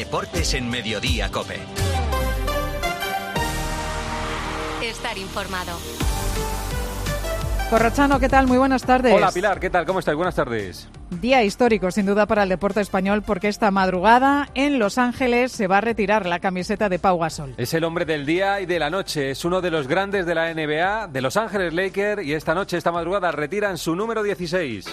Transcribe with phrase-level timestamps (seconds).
[0.00, 1.58] Deportes en Mediodía Cope.
[4.82, 5.72] Estar informado.
[7.68, 8.46] Corrochano, ¿qué tal?
[8.46, 9.12] Muy buenas tardes.
[9.12, 9.84] Hola Pilar, ¿qué tal?
[9.84, 10.14] ¿Cómo estás?
[10.14, 10.88] Buenas tardes.
[11.10, 15.66] Día histórico, sin duda, para el deporte español, porque esta madrugada en Los Ángeles se
[15.66, 17.52] va a retirar la camiseta de Pau Gasol.
[17.58, 19.32] Es el hombre del día y de la noche.
[19.32, 22.78] Es uno de los grandes de la NBA, de Los Ángeles Lakers, y esta noche,
[22.78, 24.86] esta madrugada, retiran su número 16.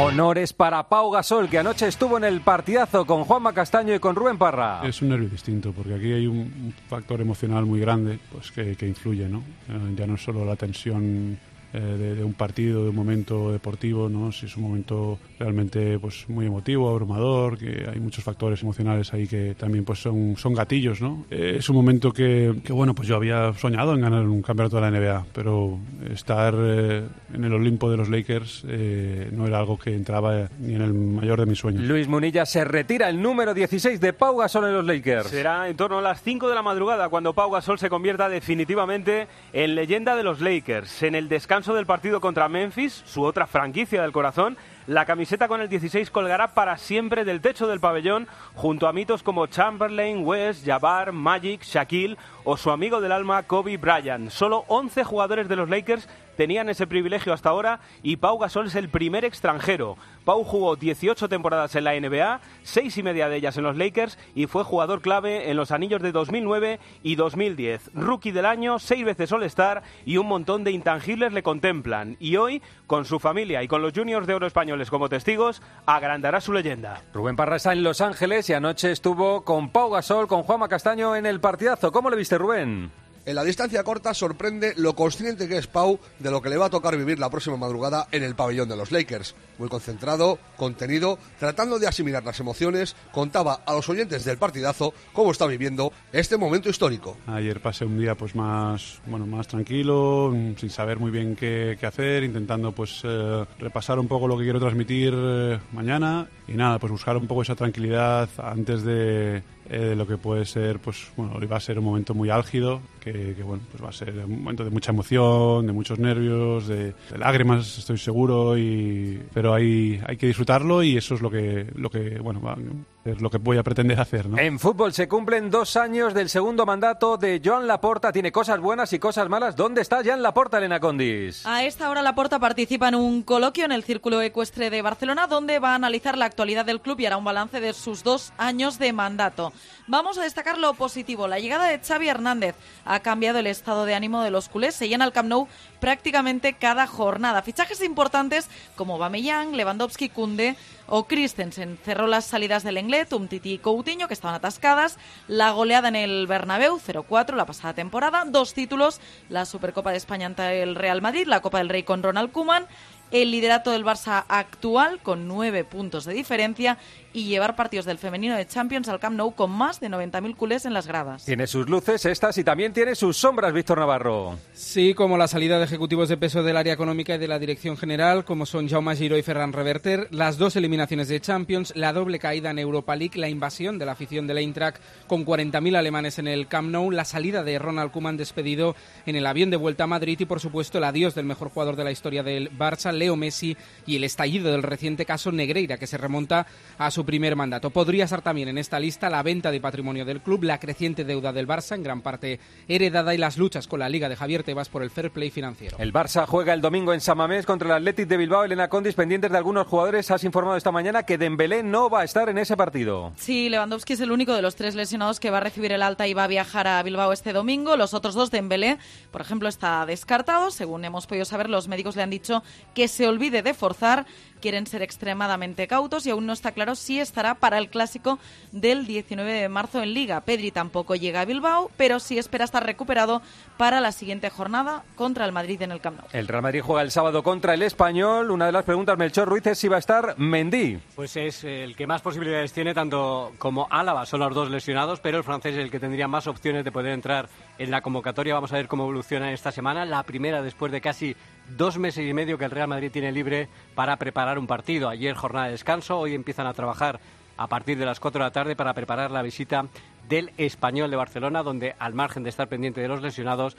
[0.00, 4.14] Honores para Pau Gasol, que anoche estuvo en el partidazo con Juanma Castaño y con
[4.14, 4.80] Rubén Parra.
[4.84, 9.28] Es un nervio distinto, porque aquí hay un, factor emocional muy grande pues que, influye,
[9.28, 9.38] ¿no?
[9.68, 11.36] Eh, ya no solo la tensión
[11.72, 14.32] eh, de, de, un partido, de un momento deportivo, ¿no?
[14.32, 19.26] Si es un momento realmente pues muy emotivo, abrumador, que hay muchos factores emocionales ahí
[19.26, 21.26] que también pues son, son gatillos, ¿no?
[21.30, 24.80] Eh, es un momento que, que, bueno, pues yo había soñado en ganar un campeonato
[24.80, 25.78] de la NBA, pero
[26.10, 30.74] estar eh, en el Olimpo de los Lakers eh, no era algo que entraba ni
[30.74, 31.82] en el mayor de mis sueños.
[31.82, 35.28] Luis Munilla se retira el número 16 de Pau Gasol en los Lakers.
[35.28, 39.28] Será en torno a las 5 de la madrugada cuando Pau Gasol se convierta definitivamente
[39.52, 41.02] en leyenda de los Lakers.
[41.02, 44.56] En el descanso del partido contra Memphis, su otra franquicia del corazón,
[44.86, 49.24] la camiseta con el 16 colgará para siempre del techo del pabellón junto a mitos
[49.24, 54.30] como Chamberlain, West, Jabbar, Magic, Shaquille o su amigo del alma Kobe Bryant.
[54.30, 58.76] Solo 11 jugadores de los Lakers tenían ese privilegio hasta ahora y Pau Gasol es
[58.76, 59.96] el primer extranjero.
[60.24, 64.16] Pau jugó 18 temporadas en la NBA, seis y media de ellas en los Lakers
[64.36, 67.90] y fue jugador clave en los anillos de 2009 y 2010.
[67.92, 72.16] Rookie del año, seis veces All-Star y un montón de intangibles le contemplan.
[72.20, 76.40] Y hoy, con su familia y con los juniors de oro españoles como testigos, agrandará
[76.40, 77.02] su leyenda.
[77.12, 81.16] Rubén Parra está en Los Ángeles y anoche estuvo con Pau Gasol, con Juanma Castaño
[81.16, 81.90] en el partidazo.
[81.90, 82.92] ¿Cómo le viste, Rubén?
[83.28, 86.64] En la distancia corta sorprende lo consciente que es Pau de lo que le va
[86.64, 89.34] a tocar vivir la próxima madrugada en el pabellón de los Lakers.
[89.58, 95.30] Muy concentrado, contenido, tratando de asimilar las emociones, contaba a los oyentes del partidazo cómo
[95.30, 97.18] está viviendo este momento histórico.
[97.26, 102.24] Ayer pasé un día pues más, bueno, más tranquilo, sin saber muy bien qué, hacer,
[102.24, 106.90] intentando pues eh, repasar un poco lo que quiero transmitir eh, mañana y nada, pues
[106.90, 111.46] buscar un poco esa tranquilidad antes de, eh, lo que puede ser, pues bueno, hoy
[111.46, 114.42] va a ser un momento muy álgido, que, que, bueno, pues va a ser un
[114.42, 120.00] momento de mucha emoción, de muchos nervios, de, de lágrimas, estoy seguro, y, pero hay,
[120.06, 122.56] hay que disfrutarlo y eso es lo que, lo que bueno, va,
[123.04, 124.28] es lo que voy a pretender hacer.
[124.28, 124.38] ¿no?
[124.38, 128.12] En fútbol se cumplen dos años del segundo mandato de Joan Laporta.
[128.12, 129.56] Tiene cosas buenas y cosas malas.
[129.56, 131.46] ¿Dónde está Joan Laporta, Elena Condis?
[131.46, 135.58] A esta hora Laporta participa en un coloquio en el Círculo Ecuestre de Barcelona, donde
[135.58, 138.78] va a analizar la actualidad del club y hará un balance de sus dos años
[138.78, 139.52] de mandato.
[139.86, 141.28] Vamos a destacar lo positivo.
[141.28, 142.54] La llegada de Xavi Hernández
[142.84, 144.74] ha cambiado el estado de ánimo de los culés.
[144.74, 145.48] Se llena el Camp Nou
[145.80, 147.42] prácticamente cada jornada.
[147.42, 150.56] Fichajes importantes como Bameyang, Lewandowski, Kunde
[150.86, 151.78] o Christensen.
[151.84, 154.98] Cerró las salidas del Englet, Umtiti y Coutinho, que estaban atascadas.
[155.26, 158.24] La goleada en el Bernabéu, 0-4 la pasada temporada.
[158.26, 162.02] Dos títulos, la Supercopa de España ante el Real Madrid, la Copa del Rey con
[162.02, 162.66] Ronald Koeman
[163.10, 166.78] el liderato del Barça actual con nueve puntos de diferencia
[167.12, 170.66] y llevar partidos del femenino de Champions al Camp Nou con más de 90.000 culés
[170.66, 171.24] en las gradas.
[171.24, 174.38] Tiene sus luces estas y también tiene sus sombras, Víctor Navarro.
[174.52, 177.76] Sí, como la salida de ejecutivos de peso del área económica y de la dirección
[177.76, 182.18] general, como son Jaume Giro y Ferran Reverter, las dos eliminaciones de Champions, la doble
[182.18, 186.28] caída en Europa League, la invasión de la afición del Eintracht con 40.000 alemanes en
[186.28, 188.76] el Camp Nou, la salida de Ronald Koeman despedido
[189.06, 191.76] en el avión de vuelta a Madrid y, por supuesto, el adiós del mejor jugador
[191.76, 193.56] de la historia del Barça, Leo Messi,
[193.86, 196.46] y el estallido del reciente caso Negreira, que se remonta
[196.76, 197.70] a su primer mandato.
[197.70, 201.32] Podría estar también en esta lista la venta de patrimonio del club, la creciente deuda
[201.32, 204.68] del Barça, en gran parte heredada, y las luchas con la Liga de Javier Tebas
[204.68, 205.76] por el fair play financiero.
[205.78, 208.44] El Barça juega el domingo en Samamés contra el Athletic de Bilbao.
[208.44, 212.04] Elena Condis, pendientes de algunos jugadores, has informado esta mañana que Dembélé no va a
[212.04, 213.12] estar en ese partido.
[213.16, 216.06] Sí, Lewandowski es el único de los tres lesionados que va a recibir el alta
[216.06, 217.76] y va a viajar a Bilbao este domingo.
[217.76, 218.78] Los otros dos, Dembélé,
[219.10, 220.50] por ejemplo, está descartado.
[220.50, 222.42] Según hemos podido saber, los médicos le han dicho
[222.74, 224.06] que se olvide de forzar
[224.38, 228.18] quieren ser extremadamente cautos y aún no está claro si estará para el clásico
[228.52, 230.20] del 19 de marzo en Liga.
[230.22, 233.22] Pedri tampoco llega a Bilbao, pero sí espera estar recuperado
[233.56, 236.06] para la siguiente jornada contra el Madrid en el Camp Nou.
[236.12, 238.30] El Real Madrid juega el sábado contra el Español.
[238.30, 240.78] Una de las preguntas, Melchor Ruiz, es si va a estar Mendy.
[240.94, 245.18] Pues es el que más posibilidades tiene, tanto como Álava, son los dos lesionados, pero
[245.18, 248.34] el francés es el que tendría más opciones de poder entrar en la convocatoria.
[248.34, 249.84] Vamos a ver cómo evoluciona esta semana.
[249.84, 251.16] La primera después de casi
[251.56, 254.88] dos meses y medio que el Real Madrid tiene libre para preparar un partido.
[254.88, 257.00] Ayer jornada de descanso, hoy empiezan a trabajar
[257.36, 259.66] a partir de las 4 de la tarde para preparar la visita
[260.08, 263.56] del Español de Barcelona, donde al margen de estar pendiente de los lesionados,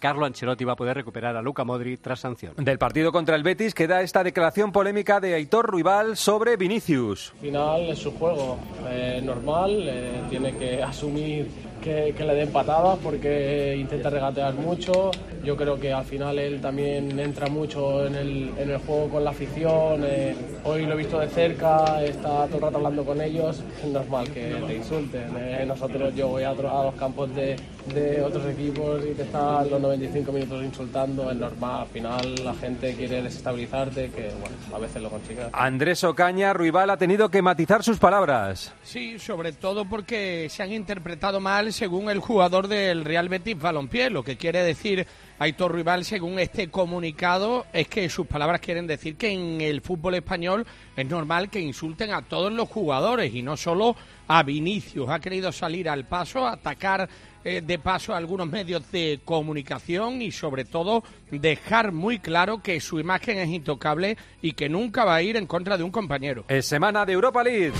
[0.00, 2.54] Carlo Ancelotti va a poder recuperar a Luca Modri tras sanción.
[2.56, 7.32] Del partido contra el Betis queda esta declaración polémica de Aitor Ruibal sobre Vinicius.
[7.34, 8.58] Al final es su juego,
[8.88, 15.10] eh, normal, eh, tiene que asumir que, le den patadas porque intenta regatear mucho.
[15.42, 19.24] Yo creo que al final él también entra mucho en el, en el juego con
[19.24, 20.02] la afición.
[20.04, 20.34] Eh,
[20.64, 23.62] hoy lo he visto de cerca, está todo el rato hablando con ellos.
[23.82, 25.34] Es normal que te insulten.
[25.38, 27.56] Eh, nosotros, yo voy a, a los campos de,
[27.94, 31.30] de, otros equipos y te están los 95 minutos insultando.
[31.30, 35.40] Es normal, al final la gente quiere desestabilizarte, que bueno, a veces lo consigue.
[35.52, 38.72] Andrés Ocaña, Ruibal ha tenido que matizar sus palabras.
[38.82, 44.10] Sí, sobre todo porque se han interpretado mal según el jugador del Real Betis Balompié.
[44.10, 45.06] Lo que quiere decir
[45.38, 50.14] Aitor Rival, según este comunicado, es que sus palabras quieren decir que en el fútbol
[50.14, 53.96] español es normal que insulten a todos los jugadores y no solo
[54.28, 55.08] a Vinicius.
[55.08, 57.08] Ha querido salir al paso, atacar
[57.42, 62.80] eh, de paso a algunos medios de comunicación y sobre todo dejar muy claro que
[62.80, 66.44] su imagen es intocable y que nunca va a ir en contra de un compañero.
[66.48, 67.72] Es semana de Europa League.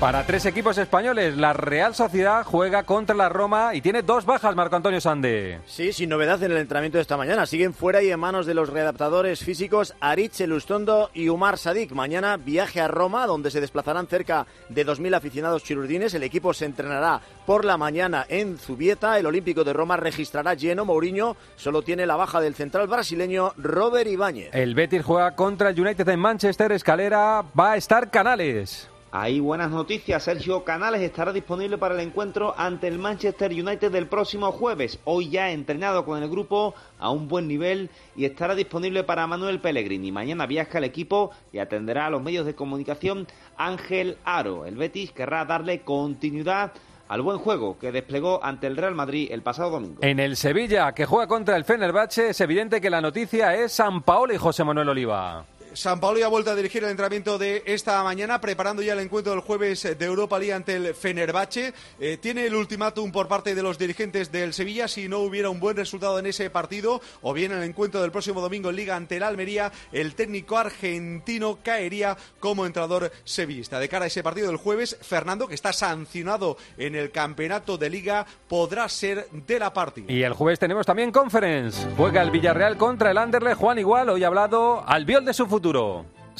[0.00, 4.56] Para tres equipos españoles, la Real Sociedad juega contra la Roma y tiene dos bajas,
[4.56, 5.60] Marco Antonio Sande.
[5.66, 7.44] Sí, sin novedad en el entrenamiento de esta mañana.
[7.44, 11.92] Siguen fuera y en manos de los readaptadores físicos Aritz Elustondo y Umar Sadik.
[11.92, 16.14] Mañana viaje a Roma, donde se desplazarán cerca de 2.000 aficionados chirurdines.
[16.14, 19.18] El equipo se entrenará por la mañana en Zubieta.
[19.18, 20.86] El Olímpico de Roma registrará lleno.
[20.86, 24.48] Mourinho solo tiene la baja del central brasileño Robert Ibáñez.
[24.54, 26.72] El Betis juega contra el United en Manchester.
[26.72, 28.88] Escalera va a estar Canales.
[29.12, 30.22] Hay buenas noticias.
[30.22, 35.00] Sergio Canales estará disponible para el encuentro ante el Manchester United del próximo jueves.
[35.04, 39.58] Hoy ya entrenado con el grupo a un buen nivel y estará disponible para Manuel
[39.58, 40.12] Pellegrini.
[40.12, 43.26] Mañana viaja el equipo y atenderá a los medios de comunicación
[43.56, 44.64] Ángel Aro.
[44.64, 46.70] El Betis querrá darle continuidad
[47.08, 49.98] al buen juego que desplegó ante el Real Madrid el pasado domingo.
[50.02, 54.02] En el Sevilla, que juega contra el Fenerbahce, es evidente que la noticia es San
[54.02, 55.44] Paolo y José Manuel Oliva.
[55.72, 58.98] San Paulo ya ha vuelto a dirigir el entrenamiento de esta mañana, preparando ya el
[58.98, 61.72] encuentro del jueves de Europa League ante el Fenerbahce.
[62.00, 65.60] Eh, tiene el ultimátum por parte de los dirigentes del Sevilla si no hubiera un
[65.60, 68.96] buen resultado en ese partido, o bien en el encuentro del próximo domingo en Liga
[68.96, 73.78] ante el Almería, el técnico argentino caería como entrenador sevillista.
[73.78, 77.90] De cara a ese partido del jueves, Fernando, que está sancionado en el campeonato de
[77.90, 80.10] Liga, podrá ser de la partida.
[80.10, 81.86] Y el jueves tenemos también Conference.
[81.96, 83.58] Juega el Villarreal contra el Anderlecht.
[83.58, 85.59] Juan Igual, hoy ha hablado al viol de su futuro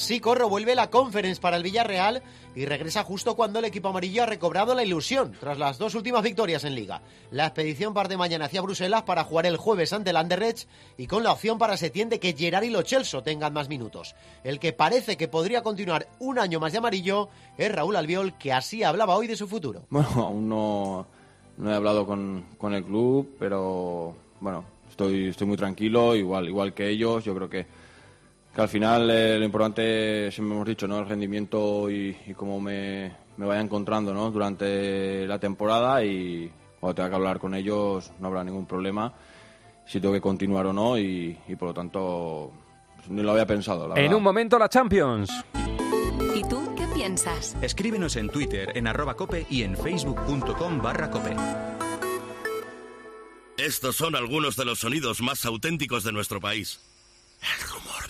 [0.00, 2.22] Sí, Corro vuelve la Conference para el Villarreal
[2.54, 6.22] y regresa justo cuando el equipo amarillo ha recobrado la ilusión tras las dos últimas
[6.22, 7.02] victorias en Liga.
[7.30, 11.22] La expedición parte mañana hacia Bruselas para jugar el jueves ante el Anderlecht y con
[11.22, 14.14] la opción para Setién de que Gerard y Lo Celso tengan más minutos.
[14.42, 17.28] El que parece que podría continuar un año más de amarillo
[17.58, 19.82] es Raúl Albiol, que así hablaba hoy de su futuro.
[19.90, 21.06] Bueno, aún no,
[21.58, 26.72] no he hablado con, con el club, pero bueno, estoy, estoy muy tranquilo, igual, igual
[26.72, 27.22] que ellos.
[27.22, 27.66] Yo creo que
[28.54, 30.98] que al final eh, lo importante, siempre hemos dicho, ¿no?
[30.98, 34.30] el rendimiento y, cómo me, me, vaya encontrando ¿no?
[34.30, 39.12] durante la temporada y cuando tenga que hablar con ellos no habrá ningún problema
[39.90, 42.52] si tengo que continuar o no y, por lo tanto
[42.96, 43.96] pues, ni lo había pensado.
[43.96, 45.30] en un momento la Champions.
[46.34, 47.56] ¿Y tú qué piensas?
[47.60, 51.34] Escríbenos en Twitter, en arroba cope y en facebook.com barra cope.
[53.58, 56.80] Estos son algunos de los sonidos más auténticos de nuestro país.
[57.42, 58.09] El rumor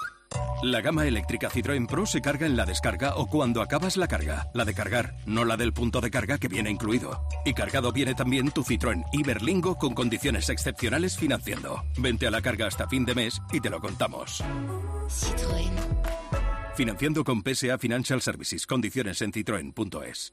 [0.63, 4.47] La gama eléctrica Citroën Pro se carga en la descarga o cuando acabas la carga.
[4.53, 7.27] La de cargar, no la del punto de carga que viene incluido.
[7.45, 11.83] Y cargado viene también tu Citroën Iberlingo con condiciones excepcionales financiando.
[11.97, 14.43] Vente a la carga hasta fin de mes y te lo contamos.
[15.07, 15.71] Citroën.
[16.75, 18.67] Financiando con PSA Financial Services.
[18.67, 20.31] Condiciones en citroen.es.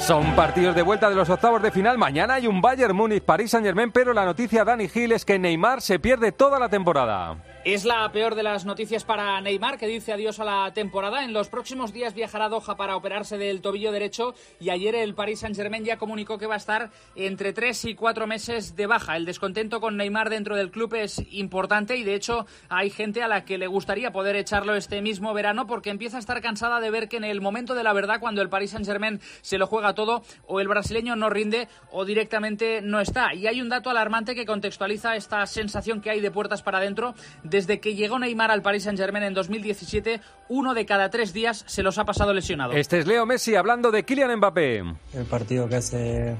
[0.00, 1.98] Son partidos de vuelta de los octavos de final.
[1.98, 5.38] Mañana hay un Bayern Múnich, París Saint Germain, pero la noticia Dani Gil es que
[5.38, 7.36] Neymar se pierde toda la temporada.
[7.64, 11.24] Es la peor de las noticias para Neymar, que dice adiós a la temporada.
[11.24, 15.14] En los próximos días viajará a Doha para operarse del tobillo derecho y ayer el
[15.14, 19.16] Paris Saint-Germain ya comunicó que va a estar entre tres y cuatro meses de baja.
[19.16, 23.28] El descontento con Neymar dentro del club es importante y de hecho hay gente a
[23.28, 26.90] la que le gustaría poder echarlo este mismo verano porque empieza a estar cansada de
[26.92, 29.94] ver que en el momento de la verdad, cuando el Paris Saint-Germain se lo juega
[29.94, 33.34] todo, o el brasileño no rinde o directamente no está.
[33.34, 37.14] Y hay un dato alarmante que contextualiza esta sensación que hay de puertas para adentro
[37.48, 41.82] Desde que llegó Neymar al Paris Saint-Germain en 2017, uno de cada tres días se
[41.82, 42.72] los ha pasado lesionado.
[42.72, 44.78] Este es Leo Messi hablando de Kylian Mbappé.
[45.14, 46.36] El partido que hace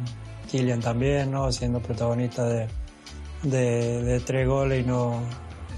[0.50, 1.50] Kylian también, ¿no?
[1.52, 2.68] Siendo protagonista de,
[3.42, 5.22] de, de tres goles y no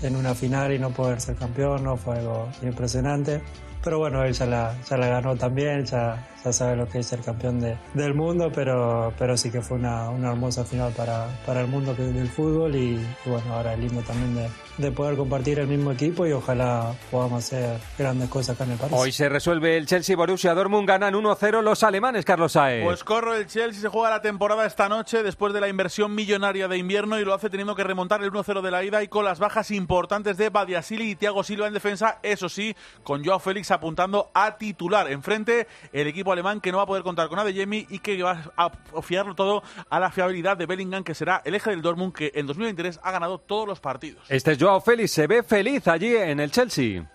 [0.03, 1.97] en una final y no poder ser campeón, ¿no?
[1.97, 3.43] Fue algo impresionante.
[3.83, 7.07] Pero bueno, él ya la, ya la ganó también, ya, ya sabe lo que es
[7.07, 11.27] ser campeón de, del mundo, pero, pero sí que fue una, una hermosa final para,
[11.47, 12.95] para el mundo que- del fútbol y,
[13.25, 16.95] y bueno, ahora es lindo también de, de poder compartir el mismo equipo y ojalá
[17.11, 18.97] podamos hacer grandes cosas acá en el París.
[18.99, 22.85] Hoy se resuelve el Chelsea Borussia Dortmund ganan 1-0 los alemanes Carlos Saez.
[22.85, 26.69] Pues corro, el Chelsea se juega la temporada esta noche después de la inversión millonaria
[26.69, 29.25] de invierno y lo hace teniendo que remontar el 1-0 de la ida y con
[29.25, 33.71] las bajas importantes de Badiasili y Thiago Silva en defensa, eso sí, con Joao Félix
[33.71, 35.11] apuntando a titular.
[35.11, 38.53] Enfrente, el equipo alemán que no va a poder contar con Adeyemi y que va
[38.57, 38.71] a
[39.03, 42.47] fiarlo todo a la fiabilidad de Bellingham, que será el eje del Dortmund que en
[42.47, 44.23] 2023 ha ganado todos los partidos.
[44.29, 47.09] Este es Joao Félix, se ve feliz allí en el Chelsea.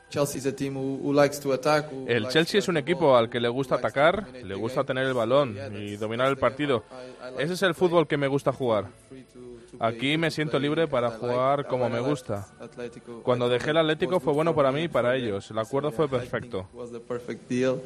[2.08, 5.58] El Chelsea es un equipo al que le gusta atacar, le gusta tener el balón
[5.78, 6.84] y dominar el partido.
[7.38, 8.86] Ese es el fútbol que me gusta jugar.
[9.80, 12.46] Aquí me siento libre para jugar como me gusta.
[13.24, 15.50] Cuando dejé el Atlético fue bueno para mí y para ellos.
[15.52, 16.68] El acuerdo fue perfecto.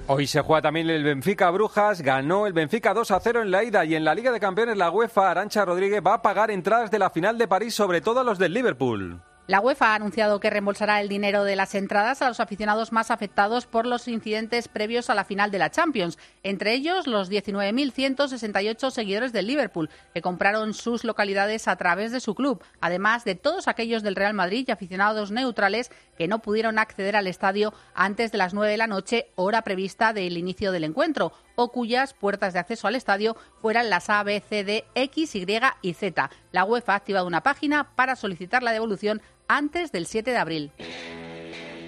[0.07, 3.63] Hoy se juega también el Benfica Brujas, ganó el Benfica 2 a 0 en la
[3.63, 6.91] ida y en la Liga de Campeones la UEFA Arancha Rodríguez va a pagar entradas
[6.91, 9.21] de la final de París, sobre todo a los del Liverpool.
[9.49, 13.09] La UEFA ha anunciado que reembolsará el dinero de las entradas a los aficionados más
[13.09, 18.91] afectados por los incidentes previos a la final de la Champions, entre ellos los 19.168
[18.91, 23.67] seguidores del Liverpool, que compraron sus localidades a través de su club, además de todos
[23.67, 25.89] aquellos del Real Madrid y aficionados neutrales
[26.19, 30.11] que no pudieron acceder al estadio antes de las 9 de la noche, hora prevista
[30.11, 34.43] del inicio del encuentro, o cuyas puertas de acceso al estadio fueran las A, B,
[34.47, 35.47] C, D, X, Y
[35.81, 36.29] y Z.
[36.51, 40.71] La UEFA ha activado una página para solicitar la devolución antes del 7 de abril.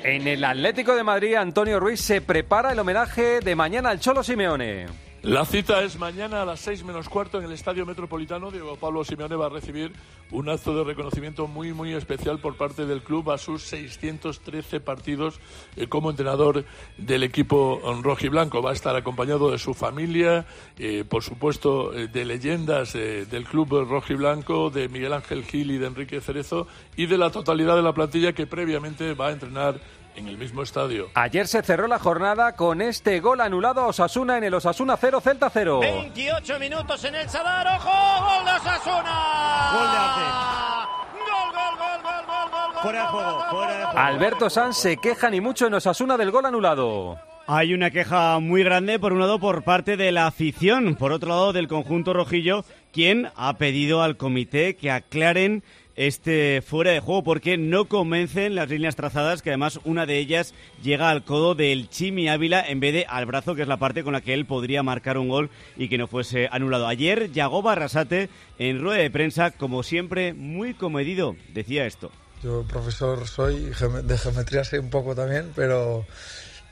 [0.04, 4.24] En el Atlético de Madrid, Antonio Ruiz se prepara el homenaje de mañana al Cholo
[4.24, 5.11] Simeone.
[5.24, 8.50] La cita es mañana a las seis menos cuarto en el Estadio Metropolitano.
[8.50, 9.94] Diego Pablo Simeone va a recibir
[10.32, 15.40] un acto de reconocimiento muy, muy especial por parte del club a sus 613 partidos
[15.76, 16.66] eh, como entrenador
[16.98, 18.64] del equipo rojiblanco.
[18.64, 20.48] Va a estar acompañado de su familia,
[20.80, 25.86] eh, por supuesto, eh, de leyendas del club rojiblanco, de Miguel Ángel Gil y de
[25.86, 29.80] Enrique Cerezo, y de la totalidad de la plantilla que previamente va a entrenar
[30.16, 31.10] en el mismo estadio.
[31.14, 35.22] Ayer se cerró la jornada con este gol anulado a Osasuna en el Osasuna 0
[35.22, 35.80] Celta 0.
[35.80, 37.90] 28 minutos en el Sadar, ¡ojo!
[37.90, 39.72] ¡Gol de Osasuna!
[39.74, 40.52] Gol de
[41.32, 42.82] ¡Gol, gol, gol, gol, gol, gol, gol!
[42.82, 44.00] Fuera de juego, fuera de juego.
[44.00, 47.20] Alberto Sanz se queja ni mucho en Osasuna del gol anulado.
[47.48, 51.30] Hay una queja muy grande, por un lado, por parte de la afición, por otro
[51.30, 52.64] lado, del conjunto rojillo,
[52.94, 55.64] quien ha pedido al comité que aclaren
[55.96, 60.54] este fuera de juego porque no convencen las líneas trazadas, que además una de ellas
[60.82, 64.04] llega al codo del Chimi Ávila en vez de al brazo, que es la parte
[64.04, 66.88] con la que él podría marcar un gol y que no fuese anulado.
[66.88, 68.30] Ayer, Yagoba Arrasate,
[68.60, 72.12] en rueda de prensa, como siempre, muy comedido, decía esto.
[72.44, 73.72] Yo profesor soy,
[74.04, 76.06] de geometría sé un poco también, pero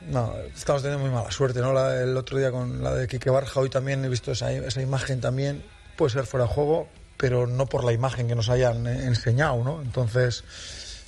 [0.10, 1.74] no, estamos teniendo muy mala suerte, ¿no?
[1.74, 4.82] La- el otro día con la de Quique Barja, hoy también he visto esa, esa
[4.82, 5.62] imagen también,
[5.96, 6.88] puede ser fuera de juego,
[7.20, 9.82] pero no por la imagen que nos hayan eh, enseñado, ¿no?
[9.82, 10.46] Entonces,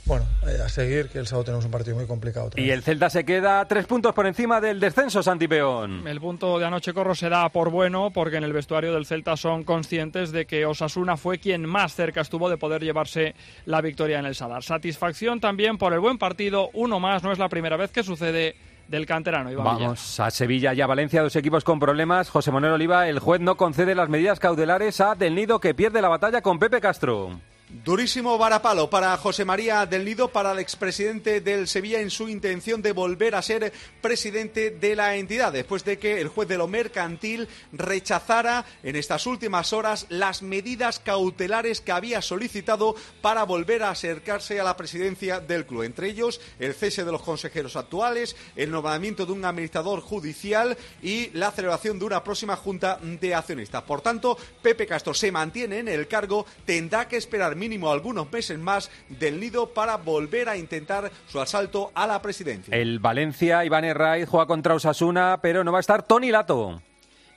[0.03, 2.49] bueno, eh, a seguir, que el sábado tenemos un partido muy complicado.
[2.57, 6.05] Y el Celta se queda tres puntos por encima del descenso, Santi Peón.
[6.05, 9.37] El punto de anoche Corro se da por bueno porque en el vestuario del Celta
[9.37, 13.33] son conscientes de que Osasuna fue quien más cerca estuvo de poder llevarse
[13.65, 14.63] la victoria en el Sadar.
[14.63, 18.55] Satisfacción también por el buen partido, uno más, no es la primera vez que sucede
[18.91, 19.51] del canterano.
[19.51, 19.65] Iván.
[19.65, 22.29] Vamos a Sevilla y a Valencia, dos equipos con problemas.
[22.29, 26.01] José Manuel Oliva, el juez no concede las medidas cautelares a Del Nido que pierde
[26.01, 27.39] la batalla con Pepe Castro.
[27.73, 32.81] Durísimo varapalo para José María del Nido, para el expresidente del Sevilla en su intención
[32.81, 36.67] de volver a ser presidente de la entidad, después de que el juez de lo
[36.67, 43.91] mercantil rechazara en estas últimas horas las medidas cautelares que había solicitado para volver a
[43.91, 45.83] acercarse a la presidencia del club.
[45.83, 51.29] Entre ellos, el cese de los consejeros actuales, el nombramiento de un administrador judicial y
[51.29, 53.83] la celebración de una próxima junta de accionistas.
[53.83, 58.57] Por tanto, Pepe Castro se mantiene en el cargo, tendrá que esperar mínimo algunos meses
[58.57, 62.75] más del nido para volver a intentar su asalto a la presidencia.
[62.75, 66.81] El Valencia, Iván Herraiz, juega contra Osasuna, pero no va a estar Tony Lato.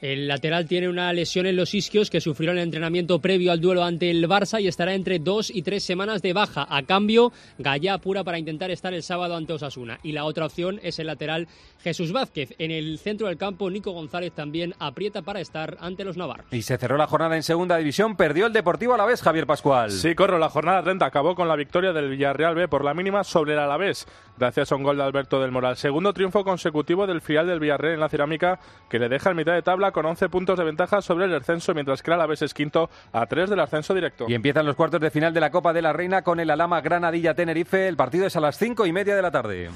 [0.04, 3.62] El lateral tiene una lesión en los isquios que sufrió en el entrenamiento previo al
[3.62, 6.66] duelo ante el Barça y estará entre dos y tres semanas de baja.
[6.68, 10.00] A cambio, Gallá apura para intentar estar el sábado ante Osasuna.
[10.02, 11.48] Y la otra opción es el lateral
[11.82, 12.54] Jesús Vázquez.
[12.58, 16.52] En el centro del campo, Nico González también aprieta para estar ante los navarros.
[16.52, 19.90] Y se cerró la jornada en segunda división, perdió el Deportivo Alavés, Javier Pascual.
[19.90, 23.24] Sí, corro, la jornada 30 acabó con la victoria del Villarreal B por la mínima
[23.24, 24.06] sobre el Alavés,
[24.38, 25.76] gracias a un gol de Alberto del Moral.
[25.76, 29.52] Segundo triunfo consecutivo del filial del Villarreal en la cerámica, que le deja en mitad
[29.52, 32.54] de tabla con 11 puntos de ventaja sobre el descenso, mientras que el Alavés es
[32.54, 34.26] quinto a 3 del ascenso directo.
[34.28, 36.80] Y empiezan los cuartos de final de la Copa de la Reina con el Alama
[36.80, 37.88] Granadilla Tenerife.
[37.88, 39.70] El partido es a las cinco y media de la tarde.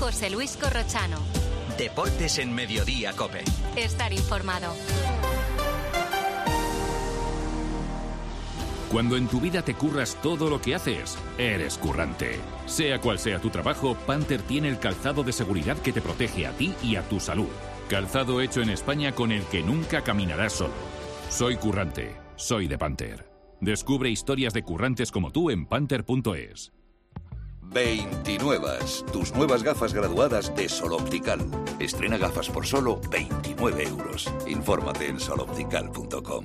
[0.00, 1.18] José Luis Corrochano.
[1.78, 3.42] Deportes en Mediodía, Cope.
[3.76, 4.74] Estar informado.
[8.92, 12.38] Cuando en tu vida te curras todo lo que haces, eres currante.
[12.66, 16.50] Sea cual sea tu trabajo, Panther tiene el calzado de seguridad que te protege a
[16.52, 17.48] ti y a tu salud.
[17.88, 20.74] Calzado hecho en España con el que nunca caminarás solo.
[21.30, 23.30] Soy currante, soy de Panther.
[23.62, 26.74] Descubre historias de currantes como tú en panther.es.
[27.62, 28.68] 29.
[29.10, 31.40] Tus nuevas gafas graduadas de Sol Optical.
[31.78, 34.30] Estrena gafas por solo 29 euros.
[34.46, 36.44] Infórmate en soloptical.com.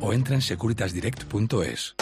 [0.00, 1.94] o entra en securitasdirect.es.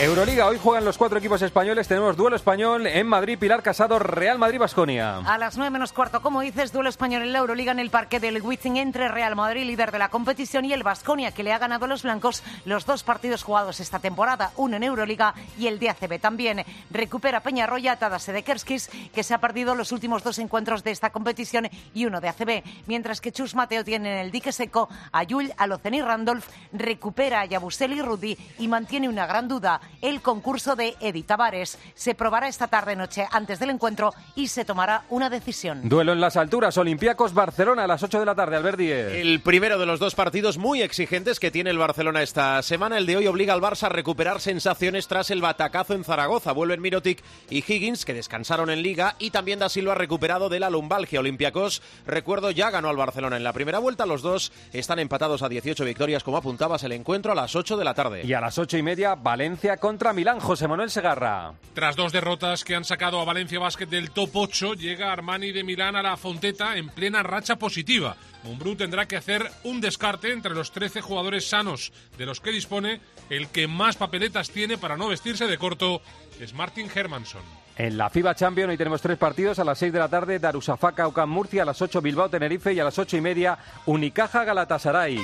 [0.00, 1.86] Euroliga, hoy juegan los cuatro equipos españoles.
[1.86, 5.18] Tenemos duelo español en Madrid, Pilar Casado, Real Madrid-Basconia.
[5.18, 8.18] A las nueve menos cuarto, como dices, duelo español en la Euroliga en el parque
[8.18, 11.58] del Wizzing entre Real Madrid, líder de la competición, y el Basconia, que le ha
[11.58, 15.78] ganado a los blancos los dos partidos jugados esta temporada, uno en Euroliga y el
[15.78, 16.18] de ACB.
[16.18, 20.92] También recupera Peñarroya, Tadase de Kerskis, que se ha perdido los últimos dos encuentros de
[20.92, 24.88] esta competición y uno de ACB, mientras que Chus Mateo tiene en el dique seco
[25.12, 29.78] a Yul, a Loceni Randolph, recupera a Yabusel y Rudy y mantiene una gran duda
[30.00, 31.78] el concurso de Edi Tavares.
[31.94, 35.88] Se probará esta tarde-noche antes del encuentro y se tomará una decisión.
[35.88, 39.12] Duelo en las alturas, Olympiacos Barcelona a las 8 de la tarde, Albert Díez.
[39.14, 42.98] El primero de los dos partidos muy exigentes que tiene el Barcelona esta semana.
[42.98, 46.52] El de hoy obliga al Barça a recuperar sensaciones tras el batacazo en Zaragoza.
[46.52, 50.70] Vuelven Mirotic y Higgins, que descansaron en Liga, y también Da Silva recuperado de la
[50.70, 51.20] lumbalgia.
[51.20, 54.06] Olympiacos, recuerdo, ya ganó al Barcelona en la primera vuelta.
[54.06, 57.84] Los dos están empatados a 18 victorias, como apuntabas el encuentro, a las 8 de
[57.84, 58.22] la tarde.
[58.24, 61.54] Y a las 8 y media, Valencia contra Milán, José Manuel Segarra.
[61.74, 65.64] Tras dos derrotas que han sacado a Valencia Basket del top 8, llega Armani de
[65.64, 68.16] Milán a la Fonteta en plena racha positiva.
[68.42, 73.00] Mumbrú tendrá que hacer un descarte entre los 13 jugadores sanos de los que dispone.
[73.28, 76.02] El que más papeletas tiene para no vestirse de corto
[76.40, 77.59] es Martin Hermansson.
[77.76, 79.58] En la FIBA Champions hoy tenemos tres partidos.
[79.58, 81.62] A las 6 de la tarde, Darusafaka, Ocam Murcia.
[81.62, 82.72] A las 8, Bilbao, Tenerife.
[82.72, 85.20] Y a las 8 y media, Unicaja, Galatasaray.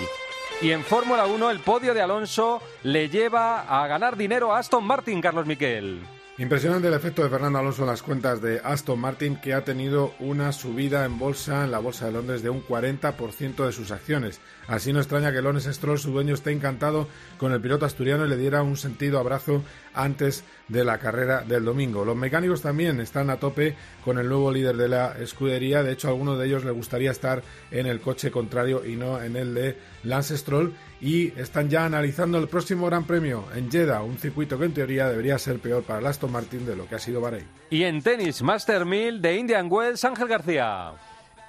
[0.62, 4.84] Y en Fórmula 1 el podio de Alonso le lleva a ganar dinero a Aston
[4.84, 6.00] Martin, Carlos Miquel.
[6.38, 10.12] Impresionante el efecto de Fernando Alonso en las cuentas de Aston Martin, que ha tenido
[10.20, 14.42] una subida en bolsa, en la bolsa de Londres, de un 40% de sus acciones.
[14.68, 18.28] Así no extraña que Lones Stroll, su dueño, esté encantado con el piloto asturiano y
[18.28, 19.62] le diera un sentido abrazo
[19.94, 22.04] antes de la carrera del domingo.
[22.04, 25.82] Los mecánicos también están a tope con el nuevo líder de la escudería.
[25.82, 29.22] De hecho, a alguno de ellos le gustaría estar en el coche contrario y no
[29.22, 30.74] en el de Lance Stroll.
[31.00, 35.08] Y están ya analizando el próximo Gran Premio en Jeddah, un circuito que en teoría
[35.08, 37.46] debería ser peor para el Aston Martin de lo que ha sido Bahrein.
[37.70, 40.92] Y en tenis, Master 1000 de Indian Wells, Ángel García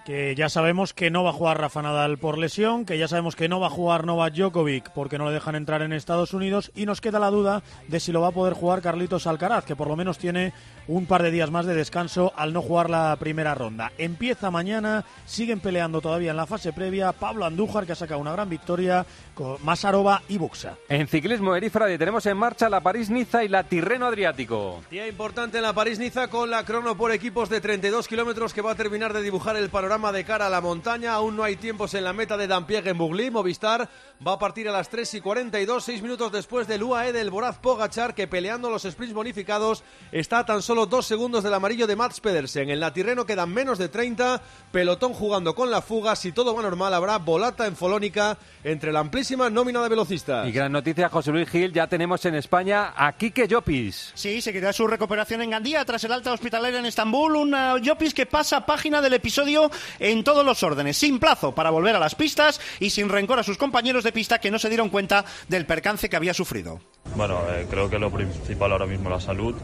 [0.07, 3.35] que ya sabemos que no va a jugar Rafa Nadal por lesión, que ya sabemos
[3.35, 6.71] que no va a jugar Novak Djokovic porque no lo dejan entrar en Estados Unidos
[6.75, 9.75] y nos queda la duda de si lo va a poder jugar Carlitos Alcaraz, que
[9.75, 10.53] por lo menos tiene
[10.87, 13.91] un par de días más de descanso al no jugar la primera ronda.
[13.97, 18.31] Empieza mañana, siguen peleando todavía en la fase previa Pablo Andújar, que ha sacado una
[18.31, 19.05] gran victoria,
[19.37, 20.77] con Masarova y Buxa.
[20.89, 24.81] En ciclismo, Erifrade, tenemos en marcha la París-Niza y la Tirreno Adriático.
[24.89, 28.71] Día importante en la París-Niza con la crono por equipos de 32 kilómetros que va
[28.71, 31.13] a terminar de dibujar el panorama de cara a la montaña.
[31.13, 33.29] Aún no hay tiempos en la meta de Dampierre en Bugli.
[33.29, 33.87] Movistar
[34.25, 37.59] va a partir a las 3 y 42, 6 minutos después del UAE del Boraz
[37.59, 41.95] Pogachar, que peleando los sprints bonificados está a tan solo dos segundos del amarillo de
[41.95, 42.71] Mats Pedersen.
[42.71, 46.15] En la Tirreno quedan menos de 30, pelotón jugando con la fuga.
[46.15, 50.47] Si todo va normal, habrá volata en Folónica entre la amplísima nómina de velocistas.
[50.47, 54.11] Y gran noticia, José Luis Gil, ya tenemos en España a Quique Llopis.
[54.13, 57.35] Sí, se queda su recuperación en Gandía tras el alta hospitalaria en Estambul.
[57.35, 61.95] Un Llopis que pasa página del episodio en todos los órdenes, sin plazo para volver
[61.95, 64.89] a las pistas y sin rencor a sus compañeros de pista que no se dieron
[64.89, 66.79] cuenta del percance que había sufrido.
[67.15, 69.55] Bueno, eh, creo que lo principal ahora mismo es la salud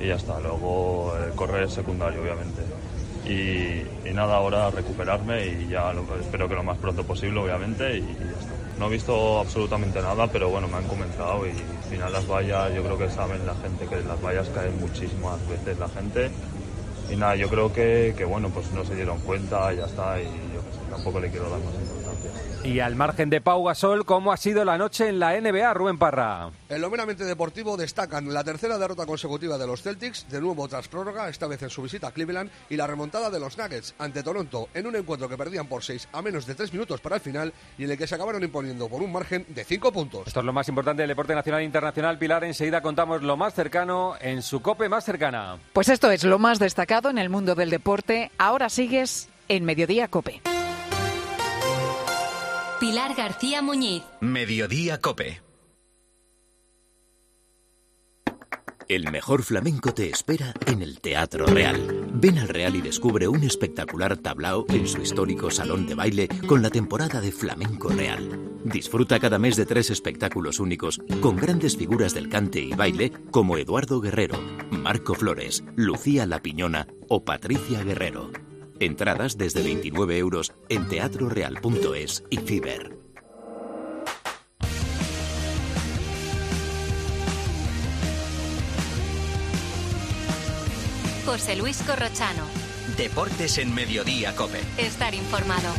[0.00, 0.40] y ya está.
[0.40, 2.62] Luego eh, correr es secundario, obviamente.
[3.26, 7.96] Y, y, nada, ahora recuperarme y ya lo, espero que lo más pronto posible, obviamente,
[7.96, 8.55] y, y ya está.
[8.78, 12.74] No he visto absolutamente nada, pero bueno, me han comentado y al final las vallas,
[12.74, 16.30] yo creo que saben la gente que las vallas caen muchísimas veces la gente.
[17.10, 20.24] Y nada, yo creo que, que bueno, pues no se dieron cuenta, ya está, y
[20.24, 20.60] yo
[20.90, 22.05] tampoco le quiero dar más importancia.
[22.66, 25.98] Y al margen de Pau Gasol, ¿cómo ha sido la noche en la NBA, Rubén
[25.98, 26.50] Parra?
[26.68, 30.88] En lo meramente deportivo destacan la tercera derrota consecutiva de los Celtics, de nuevo tras
[30.88, 34.24] prórroga, esta vez en su visita a Cleveland, y la remontada de los Nuggets ante
[34.24, 37.22] Toronto en un encuentro que perdían por seis a menos de tres minutos para el
[37.22, 40.26] final y en el que se acabaron imponiendo por un margen de cinco puntos.
[40.26, 42.18] Esto es lo más importante del deporte nacional e internacional.
[42.18, 45.58] Pilar, enseguida contamos lo más cercano en su cope más cercana.
[45.72, 48.32] Pues esto es lo más destacado en el mundo del deporte.
[48.38, 50.42] Ahora sigues en Mediodía Cope.
[52.80, 54.02] Pilar García Muñiz.
[54.20, 55.40] Mediodía Cope.
[58.86, 62.06] El mejor flamenco te espera en el Teatro Real.
[62.12, 66.62] Ven al Real y descubre un espectacular tablao en su histórico salón de baile con
[66.62, 68.60] la temporada de Flamenco Real.
[68.64, 73.56] Disfruta cada mes de tres espectáculos únicos con grandes figuras del cante y baile como
[73.56, 74.38] Eduardo Guerrero,
[74.70, 78.30] Marco Flores, Lucía La Piñona o Patricia Guerrero.
[78.80, 82.98] Entradas desde 29 euros en teatroreal.es y Fiber.
[91.26, 92.44] José Luis Corrochano.
[92.96, 94.60] Deportes en Mediodía Cope.
[94.78, 95.70] Estar informado.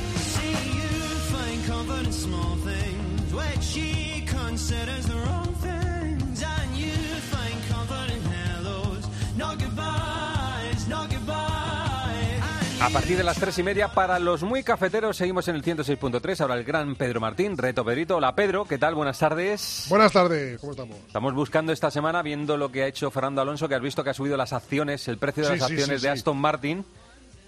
[12.80, 16.42] A partir de las tres y media, para los muy cafeteros, seguimos en el 106.3.
[16.42, 18.18] Ahora el gran Pedro Martín, reto Pedrito.
[18.18, 18.94] Hola Pedro, ¿qué tal?
[18.94, 19.88] Buenas tardes.
[19.90, 20.96] Buenas tardes, ¿cómo estamos?
[21.08, 24.12] Estamos buscando esta semana, viendo lo que ha hecho Fernando Alonso, que has visto que
[24.12, 26.14] ha subido las acciones, el precio de Sí, las sí, acciones sí, de.
[26.14, 26.86] Aston Martin,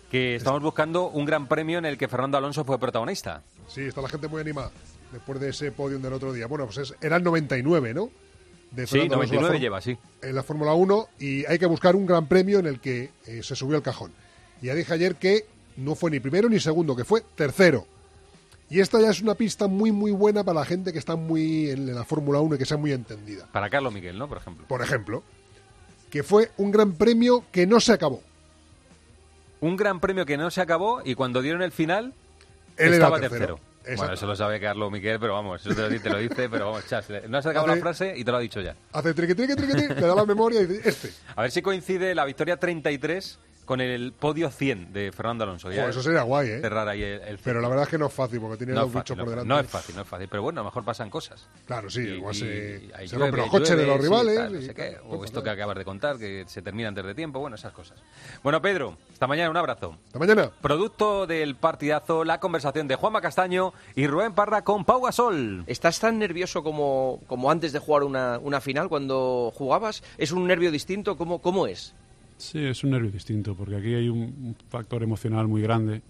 [0.10, 3.44] que estamos buscando un gran premio en el que Fernando Alonso fue protagonista.
[3.68, 4.72] Sí, está la gente muy animada
[5.12, 6.48] después de ese podium del otro día.
[6.48, 8.10] Bueno, pues es, era el 99, ¿no?
[8.72, 9.98] De Sí, Fernando Alonso en la 99 Fór- lleva, sí.
[10.28, 13.42] En la Fórmula 1 y hay que buscar un gran premio en el que eh,
[13.44, 14.12] se subió el cajón.
[14.62, 15.45] Y ya dije ayer que
[15.78, 17.86] no fue ni primero ni segundo, que fue tercero.
[18.69, 21.69] Y esta ya es una pista muy, muy buena para la gente que está muy
[21.72, 23.48] en la Fórmula 1 y que sea muy entendida.
[23.52, 24.28] Para Carlos Miguel, ¿no?
[24.28, 24.65] Por ejemplo.
[24.67, 25.24] Por ejemplo,
[26.12, 28.22] que fue un gran premio que no se acabó.
[29.62, 32.13] Un gran premio que no se acabó y cuando dieron el final,
[32.78, 33.39] Él era estaba tercero.
[33.56, 33.60] tercero.
[33.80, 33.98] Exacto.
[34.02, 36.67] Bueno, eso lo sabe Carlos Miguel, pero vamos, eso te lo, te lo dice, pero
[36.67, 38.76] vamos, chas, no has acabado Hace- la frase y te lo ha dicho ya.
[38.91, 41.12] Hace triqui, triqui, triqui, triqui, le da la memoria y dice, este.
[41.36, 45.69] A ver si coincide la victoria 33 con el podio 100 de Fernando Alonso.
[45.69, 46.60] Ya Joder, eso sería guay, ¿eh?
[46.60, 48.88] Cerrar ahí el, el Pero la verdad es que no es fácil porque tiene no
[48.88, 49.47] fácil, bichos no, por delante.
[49.47, 50.27] no es fácil, no es fácil.
[50.27, 51.45] Pero bueno, a lo mejor pasan cosas.
[51.67, 54.01] Claro, sí, Y- igual y- se, y se llueve, rompen los coches de los sí,
[54.01, 54.36] rivales.
[54.38, 56.89] tal, no y- sé qué, o puede esto que acabas de contar, que se termina
[56.89, 57.99] antes de tiempo, bueno, esas cosas.
[58.41, 59.95] Bueno, Pedro, hasta mañana, un abrazo.
[60.08, 60.49] Hasta mañana.
[60.62, 65.63] Producto del partidazo, la conversación de Juanma Castaño y Rubén Parra con Pau Gasol.
[65.67, 70.01] ¿Estás tan nervioso como, como antes de jugar una, una final cuando jugabas?
[70.17, 71.15] ¿Es un nervio distinto?
[71.17, 71.93] ¿Cómo, cómo es?
[72.39, 76.02] Sí, es un nervio distinto, porque aquí hay un, factor emocional muy grande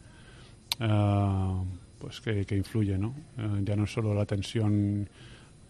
[0.79, 1.61] ah,
[1.97, 3.13] pues que, que influye, ¿no?
[3.37, 5.09] Eh, ya no es solo la tensión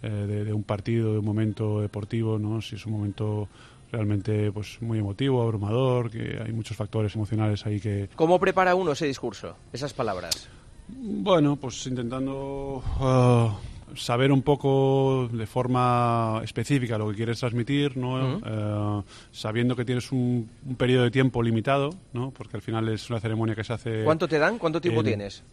[0.04, 2.62] eh, de, de un partido, de un momento deportivo, ¿no?
[2.62, 3.48] Si es un momento
[3.90, 8.92] realmente pues muy emotivo, abrumador, que hay muchos factores emocionales ahí que, ¿Cómo prepara uno
[8.92, 10.50] ese discurso, esas palabras?
[10.92, 13.58] bueno, pues intentando ah,
[13.96, 18.40] saber un poco de forma específica lo que quieres transmitir, ¿no?
[18.46, 22.32] Eh, sabiendo que tienes un, un periodo de tiempo limitado, ¿no?
[22.32, 24.04] Porque al final es una ceremonia que se hace.
[24.04, 24.58] ¿Cuánto te dan?
[24.58, 25.44] ¿Cuánto tiempo en- tienes?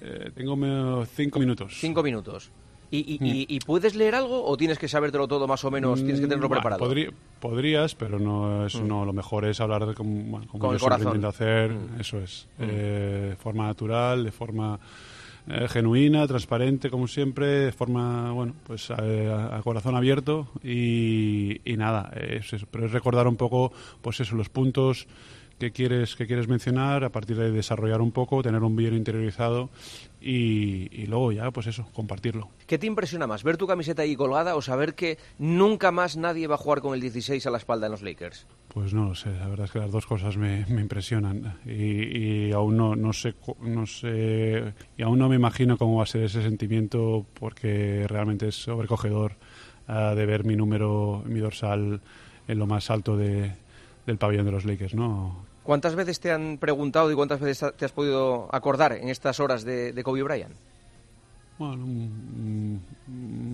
[0.00, 1.74] eh, tengo cinco minutos.
[1.78, 2.50] Cinco minutos.
[2.90, 3.46] ¿Y, y, Mm.
[3.50, 5.98] y- puedes leer algo o tienes que sabértelo todo más o menos?
[5.98, 6.86] ¿Tienes que tenerlo Mm, bueno, preparado?
[6.90, 8.88] podrí- podrías, pero no es, Mm.
[8.88, 11.06] no, lo mejor es hablar de como, bueno, como Con yo el siempre corazón.
[11.16, 12.00] intento hacer, Mm.
[12.00, 14.80] eso es, eh, de forma natural, de forma
[15.48, 22.10] eh, genuina, transparente, como siempre, de forma, bueno, pues a, corazón abierto y, y nada,
[22.70, 25.06] pero es recordar un poco, pues eso, los puntos
[25.58, 29.70] que quieres que quieres mencionar, a partir de desarrollar un poco, tener un vídeo interiorizado
[30.20, 32.48] y, y luego ya, pues eso, compartirlo.
[32.66, 33.42] ¿Qué te impresiona más?
[33.42, 36.94] ¿Ver tu camiseta ahí colgada o saber que nunca más nadie va a jugar con
[36.94, 38.46] el 16 a la espalda en los Lakers?
[38.68, 42.48] Pues no lo sé, la verdad es que las dos cosas me, me impresionan y,
[42.48, 46.06] y aún no, no sé no sé y aún no me imagino cómo va a
[46.06, 49.36] ser ese sentimiento porque realmente es sobrecogedor
[49.86, 52.00] ah, de ver mi número, mi dorsal
[52.46, 53.52] en lo más alto de,
[54.08, 55.44] del pabellón de los Lakers, ¿no?
[55.62, 59.64] ¿Cuántas veces te han preguntado y cuántas veces te has podido acordar en estas horas
[59.64, 60.54] de, de Kobe Bryant?
[61.58, 62.76] Bueno, mm,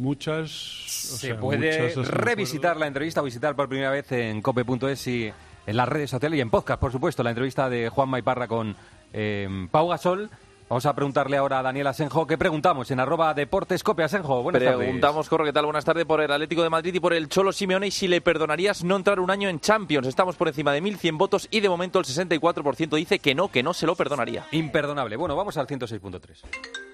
[0.00, 0.44] muchas.
[0.44, 5.06] o Se sea, puede muchas, revisitar la entrevista o visitar por primera vez en cope.es
[5.08, 5.32] y
[5.66, 8.76] en las redes sociales y en podcast, por supuesto, la entrevista de Juan Maiparra con
[9.12, 10.30] eh, Pau Gasol.
[10.68, 12.26] Vamos a preguntarle ahora a Daniel Asenjo.
[12.26, 14.42] ¿Qué preguntamos en arroba deportes cope Asenjo?
[14.42, 14.78] Buenas tardes.
[14.78, 15.66] Preguntamos, Corro, ¿qué tal?
[15.66, 18.22] Buenas tardes por el Atlético de Madrid y por el Cholo Simeone y si le
[18.22, 20.06] perdonarías no entrar un año en Champions.
[20.06, 23.62] Estamos por encima de 1.100 votos y de momento el 64% dice que no, que
[23.62, 24.46] no se lo perdonaría.
[24.52, 25.16] Imperdonable.
[25.16, 26.93] Bueno, vamos al 106.3.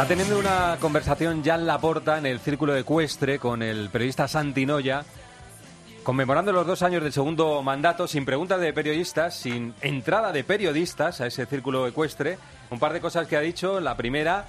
[0.00, 5.04] Está teniendo una conversación Jan Laporta en el círculo ecuestre con el periodista Santi Noya,
[6.02, 11.20] conmemorando los dos años del segundo mandato, sin preguntas de periodistas, sin entrada de periodistas
[11.20, 12.38] a ese círculo ecuestre.
[12.70, 13.78] Un par de cosas que ha dicho.
[13.78, 14.46] La primera,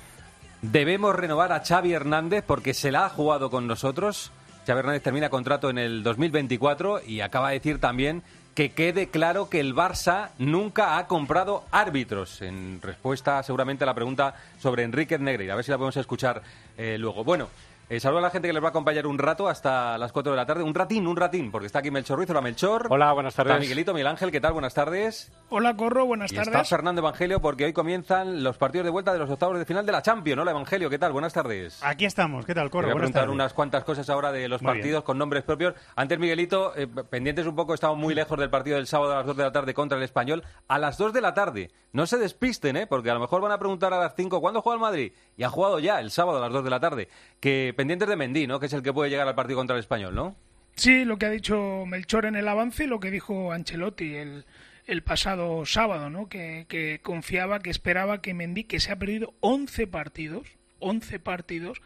[0.61, 4.31] debemos renovar a Xavi Hernández porque se la ha jugado con nosotros.
[4.65, 9.49] Xavi Hernández termina contrato en el 2024 y acaba de decir también que quede claro
[9.49, 15.17] que el Barça nunca ha comprado árbitros, en respuesta seguramente a la pregunta sobre Enrique
[15.17, 15.53] Negreira.
[15.53, 16.41] A ver si la podemos escuchar
[16.77, 17.23] eh, luego.
[17.23, 17.47] Bueno,
[17.91, 20.31] eh, saludo a la gente que les va a acompañar un rato hasta las 4
[20.31, 20.63] de la tarde.
[20.63, 22.29] Un ratín, un ratín, porque está aquí Melchor Ruiz.
[22.29, 22.87] Hola, Melchor.
[22.89, 23.51] Hola, buenas tardes.
[23.51, 24.53] Está Miguelito, Miguel Ángel, ¿qué tal?
[24.53, 25.29] Buenas tardes.
[25.49, 26.53] Hola, Corro, buenas y tardes.
[26.53, 29.85] está Fernando Evangelio, porque hoy comienzan los partidos de vuelta de los octavos de final
[29.85, 30.39] de la Champions.
[30.39, 31.11] Hola, Evangelio, ¿qué tal?
[31.11, 31.83] Buenas tardes.
[31.83, 32.87] Aquí estamos, ¿qué tal, Corro?
[32.87, 33.33] voy a preguntar tardes.
[33.35, 35.73] unas cuantas cosas ahora de los Muy partidos con nombres propios.
[35.97, 39.25] Antes, Miguelito, eh, pendientes un poco, estamos muy lejos del partido del sábado a las
[39.25, 40.43] 2 de la tarde contra el Español.
[40.69, 41.71] A las 2 de la tarde.
[41.91, 42.87] No se despisten, ¿eh?
[42.87, 45.11] Porque a lo mejor van a preguntar a las 5 ¿cuándo juega el Madrid?
[45.35, 47.09] Y ha jugado ya el sábado a las 2 de la tarde.
[47.41, 48.59] Que pendientes de Mendy, ¿no?
[48.59, 50.35] Que es el que puede llegar al partido contra el Español, ¿no?
[50.75, 54.45] Sí, lo que ha dicho Melchor en el avance, lo que dijo Ancelotti el,
[54.85, 56.29] el pasado sábado, ¿no?
[56.29, 61.81] Que, que confiaba, que esperaba que Mendy, que se ha perdido 11 partidos, 11 partidos,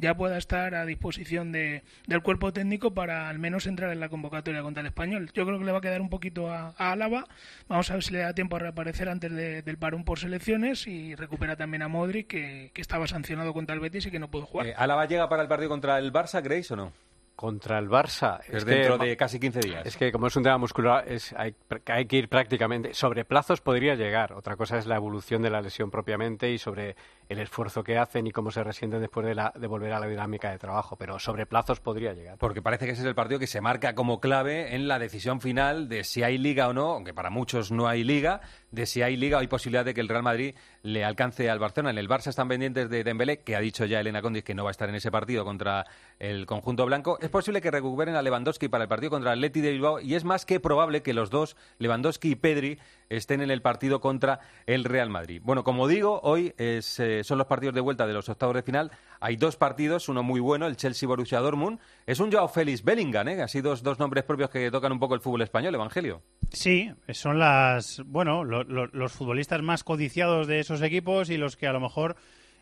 [0.00, 4.08] ya pueda estar a disposición de, del cuerpo técnico para al menos entrar en la
[4.08, 5.30] convocatoria contra el español.
[5.34, 7.24] Yo creo que le va a quedar un poquito a, a Álava.
[7.68, 10.86] Vamos a ver si le da tiempo a reaparecer antes de- del parón por selecciones
[10.86, 14.30] y recupera también a Modric, que, que estaba sancionado contra el Betis y que no
[14.30, 14.66] pudo jugar.
[14.68, 16.92] Eh, ¿Álava llega para el partido contra el Barça, creéis o no?
[17.36, 18.40] Contra el Barça.
[18.48, 19.86] Es dentro de casi 15 días.
[19.86, 21.54] Es que como es un tema muscular, es, hay,
[21.86, 22.94] hay que ir prácticamente.
[22.94, 24.32] Sobre plazos podría llegar.
[24.32, 26.96] Otra cosa es la evolución de la lesión propiamente y sobre
[27.28, 30.06] el esfuerzo que hacen y cómo se resienten después de, la, de volver a la
[30.06, 30.96] dinámica de trabajo.
[30.96, 32.38] Pero sobre plazos podría llegar.
[32.38, 35.40] Porque parece que ese es el partido que se marca como clave en la decisión
[35.40, 39.02] final de si hay liga o no, aunque para muchos no hay liga, de si
[39.02, 41.90] hay liga o hay posibilidad de que el Real Madrid le alcance al Barcelona.
[41.90, 44.64] En el Barça están pendientes de Dembélé, que ha dicho ya Elena Condis que no
[44.64, 45.86] va a estar en ese partido contra
[46.18, 47.18] el conjunto blanco.
[47.20, 50.14] Es posible que recuperen a Lewandowski para el partido contra el Atleti de Bilbao y
[50.14, 54.40] es más que probable que los dos, Lewandowski y Pedri, estén en el partido contra
[54.66, 55.40] el Real Madrid.
[55.44, 58.62] Bueno, como digo, hoy es, eh, son los partidos de vuelta de los octavos de
[58.62, 58.90] final.
[59.20, 61.78] Hay dos partidos, uno muy bueno, el Chelsea-Borussia Dortmund.
[62.06, 63.42] Es un Joao Félix Bellingham, ¿eh?
[63.42, 66.22] Así dos, dos nombres propios que tocan un poco el fútbol español, Evangelio.
[66.52, 71.56] Sí, son las bueno lo- lo- los futbolistas más codiciados de esos equipos y los
[71.56, 72.16] que a lo mejor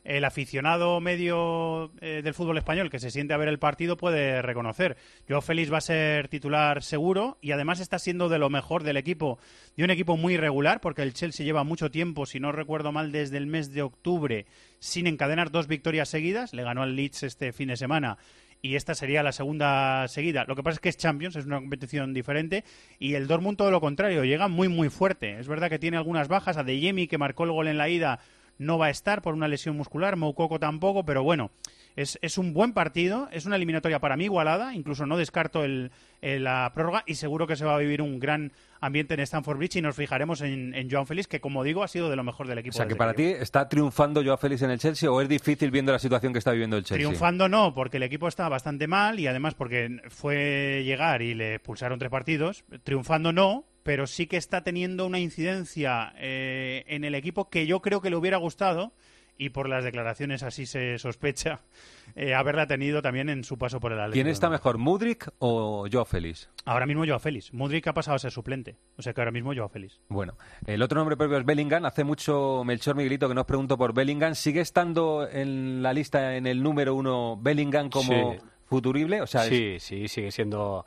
[0.06, 4.40] el aficionado medio eh, del fútbol español que se siente a ver el partido puede
[4.40, 4.96] reconocer.
[5.28, 8.96] Joao Félix va a ser titular seguro y además está siendo de lo mejor del
[8.96, 9.38] equipo,
[9.76, 13.10] de un equipo muy regular porque el Chelsea lleva mucho tiempo, si no recuerdo mal,
[13.12, 14.46] desde el mes de octubre
[14.78, 16.54] sin encadenar dos victorias seguidas.
[16.54, 18.18] Le ganó al Leeds este fin de semana
[18.62, 20.44] y esta sería la segunda seguida.
[20.46, 22.64] Lo que pasa es que es Champions, es una competición diferente
[22.98, 25.38] y el Dortmund todo lo contrario, llega muy muy fuerte.
[25.38, 27.88] Es verdad que tiene algunas bajas, a De Jemi que marcó el gol en la
[27.88, 28.20] ida
[28.58, 31.50] no va a estar por una lesión muscular, Moukoko tampoco, pero bueno,
[31.96, 35.90] es, es, un buen partido, es una eliminatoria para mí igualada, incluso no descarto el,
[36.20, 39.76] la prórroga y seguro que se va a vivir un gran ambiente en Stamford Bridge
[39.76, 42.46] y nos fijaremos en, en Joan Félix, que como digo ha sido de lo mejor
[42.48, 42.74] del equipo.
[42.74, 45.70] O sea, que para ti está triunfando Joan Félix en el Chelsea o es difícil
[45.70, 47.06] viendo la situación que está viviendo el Chelsea.
[47.06, 51.58] Triunfando no, porque el equipo está bastante mal y además porque fue llegar y le
[51.60, 52.64] pulsaron tres partidos.
[52.84, 57.80] Triunfando no, pero sí que está teniendo una incidencia eh, en el equipo que yo
[57.80, 58.92] creo que le hubiera gustado
[59.38, 61.60] y por las declaraciones así se sospecha
[62.16, 64.24] eh, haberla tenido también en su paso por el Atlético.
[64.24, 66.50] ¿Quién está mejor, Mudrik o Joao Félix?
[66.64, 67.54] Ahora mismo Joao Félix.
[67.54, 70.00] Mudrik ha pasado a ser suplente, o sea que ahora mismo Joao Félix.
[70.08, 71.84] Bueno, el otro nombre propio es Bellingham.
[71.84, 74.34] Hace mucho Melchor Miguelito que nos preguntó por Bellingham.
[74.34, 79.22] ¿Sigue estando en la lista en el número uno Bellingham como futurible?
[79.22, 80.84] O sea, sí, sí, sigue siendo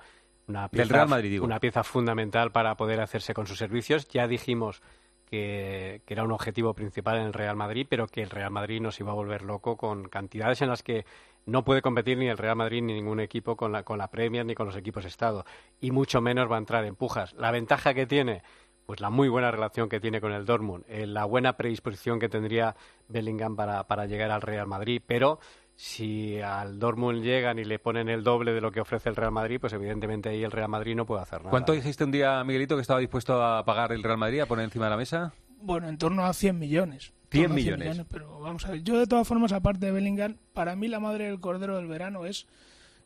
[0.50, 1.06] una pieza,
[1.42, 4.08] una pieza fundamental para poder hacerse con sus servicios.
[4.08, 4.82] Ya dijimos
[5.30, 9.00] que, era un objetivo principal en el Real Madrid, pero que el Real Madrid nos
[9.00, 11.06] iba a volver loco con cantidades en las que
[11.46, 14.46] no puede competir ni el Real Madrid ni ningún equipo con la, con la Premier
[14.46, 15.46] ni con los equipos Estado.
[15.80, 17.34] Y mucho menos va a entrar en pujas.
[17.34, 18.42] La ventaja que tiene
[18.88, 22.28] pues la muy buena relación que tiene con el Dortmund, eh, la buena predisposición que
[22.28, 22.76] tendría
[23.08, 25.40] Bellingham para, para llegar al Real Madrid, pero
[25.82, 29.32] si al Dortmund llegan y le ponen el doble de lo que ofrece el Real
[29.32, 31.52] Madrid, pues evidentemente ahí el Real Madrid no puede hacer nada.
[31.52, 34.65] ¿Cuánto dijiste un día, Miguelito, que estaba dispuesto a pagar el Real Madrid, a poner
[34.65, 35.32] encima de la mesa?
[35.62, 37.13] Bueno, en torno a 100 millones.
[37.32, 38.02] 100 millones.
[38.12, 41.28] Pero vamos a ver, yo de todas formas, aparte de Bellingham, para mí la madre
[41.28, 42.46] del cordero del verano es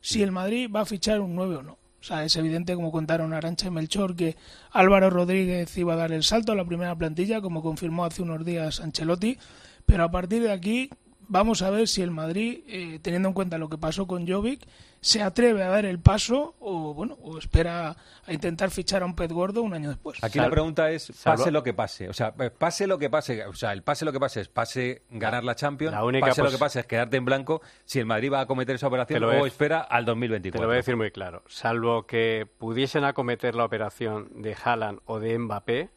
[0.00, 1.72] si el Madrid va a fichar un 9 o no.
[1.74, 4.36] O sea, es evidente, como contaron Arancha y Melchor, que
[4.72, 8.44] Álvaro Rodríguez iba a dar el salto a la primera plantilla, como confirmó hace unos
[8.44, 9.38] días Ancelotti.
[9.86, 10.90] Pero a partir de aquí,
[11.28, 14.66] vamos a ver si el Madrid, eh, teniendo en cuenta lo que pasó con Jovic,
[15.04, 17.94] se atreve a dar el paso o bueno o espera
[18.26, 20.18] a intentar fichar a un pez gordo un año después.
[20.24, 23.44] Aquí la pregunta es pase lo que pase, o sea, eh, pase lo que pase,
[23.44, 26.56] o sea, el pase lo que pase es pase ganar la Champions, pase lo que
[26.56, 29.80] pase es quedarte en blanco si el Madrid va a cometer esa operación o espera
[29.82, 30.58] al 2024.
[30.58, 35.00] Te lo voy a decir muy claro, salvo que pudiesen acometer la operación de Haaland
[35.04, 35.90] o de Mbappé,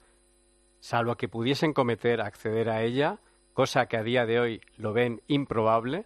[0.81, 3.19] salvo que pudiesen cometer acceder a ella,
[3.57, 6.05] cosa que a día de hoy lo ven improbable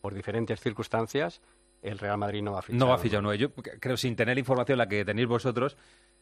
[0.00, 1.40] por diferentes circunstancias,
[1.80, 2.76] el Real Madrid no va a fichar.
[2.80, 3.32] No va a fichar, no.
[3.34, 5.76] Yo creo, sin tener información la que tenéis vosotros,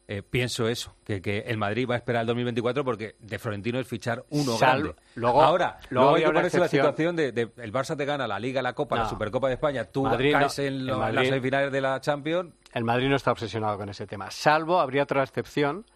[0.07, 3.81] eh, pienso eso, que, que, el Madrid va a esperar el 2024 porque de Florentino
[3.81, 4.94] es fichar uno grande.
[5.14, 8.61] Luego, Ahora, luego, hay que ponerse la situación de, el Barça te gana la Liga,
[8.61, 12.53] la Copa, la Supercopa de España, tú caes en, las semifinales de la Champions.
[12.75, 15.87] El Madrid no está obsesionado con ese tema, salvo habría otra excepción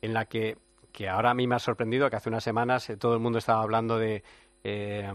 [0.00, 0.58] en la que
[0.96, 3.38] que ahora a mí me ha sorprendido que hace unas semanas eh, todo el mundo
[3.38, 4.22] estaba hablando de,
[4.64, 5.12] eh,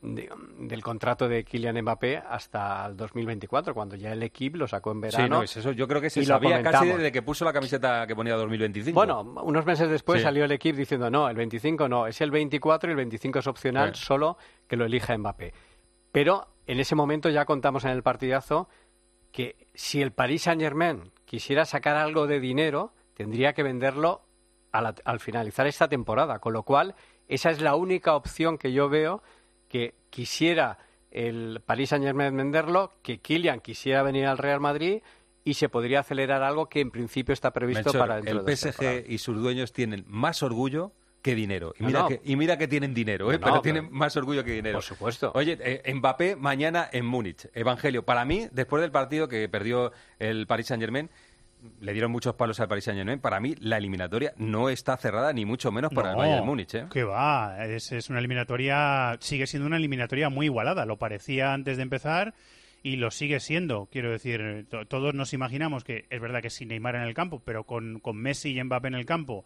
[0.00, 5.00] del contrato de Kylian Mbappé hasta el 2024, cuando ya el equipo lo sacó en
[5.00, 5.24] verano.
[5.24, 5.72] Sí, no, es eso.
[5.72, 8.94] Yo creo que se sabía casi desde que puso la camiseta que ponía 2025.
[8.94, 12.88] Bueno, unos meses después salió el equipo diciendo no, el 25 no, es el 24
[12.88, 15.52] y el 25 es opcional, solo que lo elija Mbappé.
[16.12, 18.68] Pero en ese momento ya contamos en el partidazo
[19.32, 24.27] que si el Paris Saint Germain quisiera sacar algo de dinero, tendría que venderlo
[24.72, 26.38] al, finalizar esta temporada.
[26.38, 26.94] Con lo cual,
[27.28, 29.22] esa es la única opción que yo veo
[29.68, 30.78] que quisiera
[31.10, 35.02] el Paris Saint Germain venderlo, que Kylian quisiera venir al Real Madrid
[35.44, 39.18] y se podría acelerar algo que en principio está previsto para dentro El PSG y
[39.18, 41.74] sus dueños tienen más orgullo que dinero.
[41.78, 43.38] Y mira, Que, y mira que tienen dinero, ¿eh?
[43.38, 44.76] pero tienen más orgullo que dinero.
[44.76, 45.32] Por supuesto.
[45.34, 47.48] Oye, eh, Mbappé mañana en Múnich.
[47.54, 51.10] Evangelio, para mí, después del partido que perdió el Paris Saint-Germain,
[51.80, 53.20] le dieron muchos palos al Paris Saint-Germain.
[53.20, 56.74] Para mí, la eliminatoria no está cerrada, ni mucho menos para el Bayern Múnich.
[56.74, 56.86] ¿eh?
[56.90, 60.86] Que va, es, es, una eliminatoria, sigue siendo una eliminatoria muy igualada.
[60.86, 62.34] Lo parecía antes de empezar
[62.82, 63.88] y lo sigue siendo.
[63.90, 67.64] Quiero decir, todos nos imaginamos que es verdad que sin Neymar en el campo, pero
[67.64, 69.44] con, con Messi y Mbappé en el campo.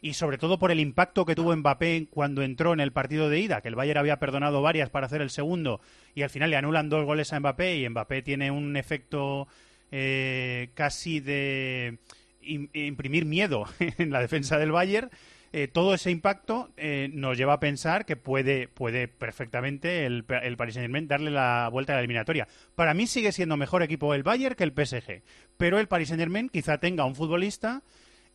[0.00, 3.38] Y sobre todo por el impacto que tuvo Mbappé cuando entró en el partido de
[3.38, 5.80] ida, que el Bayern había perdonado varias para hacer el segundo
[6.16, 9.46] y al final le anulan dos goles a Mbappé y Mbappé tiene un efecto
[9.92, 11.98] eh, casi de
[12.42, 13.66] imprimir miedo
[13.98, 15.10] en la defensa del Bayern.
[15.54, 20.56] Eh, todo ese impacto eh, nos lleva a pensar que puede, puede perfectamente el, el
[20.56, 22.48] Paris Saint-Germain darle la vuelta a la eliminatoria.
[22.74, 25.22] Para mí sigue siendo mejor equipo el Bayern que el PSG,
[25.58, 27.82] pero el Paris Saint-Germain quizá tenga un futbolista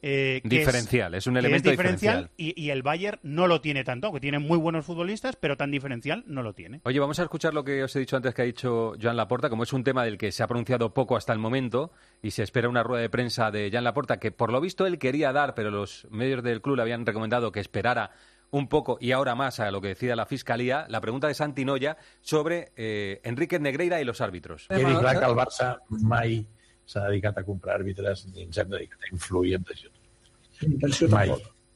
[0.02, 2.30] eh, diferencial, es, un elemento diferencial.
[2.38, 6.24] Y, el Bayern no lo tiene tanto, que tiene muy buenos futbolistas, pero tan diferencial
[6.28, 6.82] no lo tiene.
[6.84, 9.50] Oye, vamos a escuchar lo que os he dicho antes que ha dicho Joan Laporta,
[9.50, 12.44] como es un tema del que se ha pronunciado poco hasta el momento y se
[12.44, 15.56] espera una rueda de prensa de Joan Laporta que por lo visto él quería dar,
[15.56, 18.12] pero los medios del club le habían recomendado que esperara
[18.52, 21.66] un poco y ahora más a lo que decida la Fiscalía, la pregunta de Santi
[21.66, 24.68] Noya sobre eh, Enrique Negreira y los árbitros.
[24.68, 26.48] Quedi clar que el Barça mai
[26.88, 31.04] s'ha dedicat a comprar àrbitres ni ens hem dedicat a influir en decisions.
[31.12, 31.30] Mai,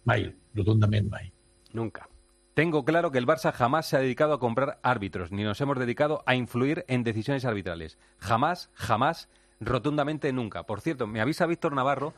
[0.10, 0.24] mai,
[0.56, 1.30] rotundament mai.
[1.74, 2.08] Nunca.
[2.54, 5.78] Tengo claro que el Barça jamás se ha dedicado a comprar árbitros, ni nos hemos
[5.80, 7.98] dedicado a influir en decisiones arbitrales.
[8.18, 10.64] Jamás, jamás, rotundamente nunca.
[10.64, 12.14] Por cierto, me avisa Víctor Navarro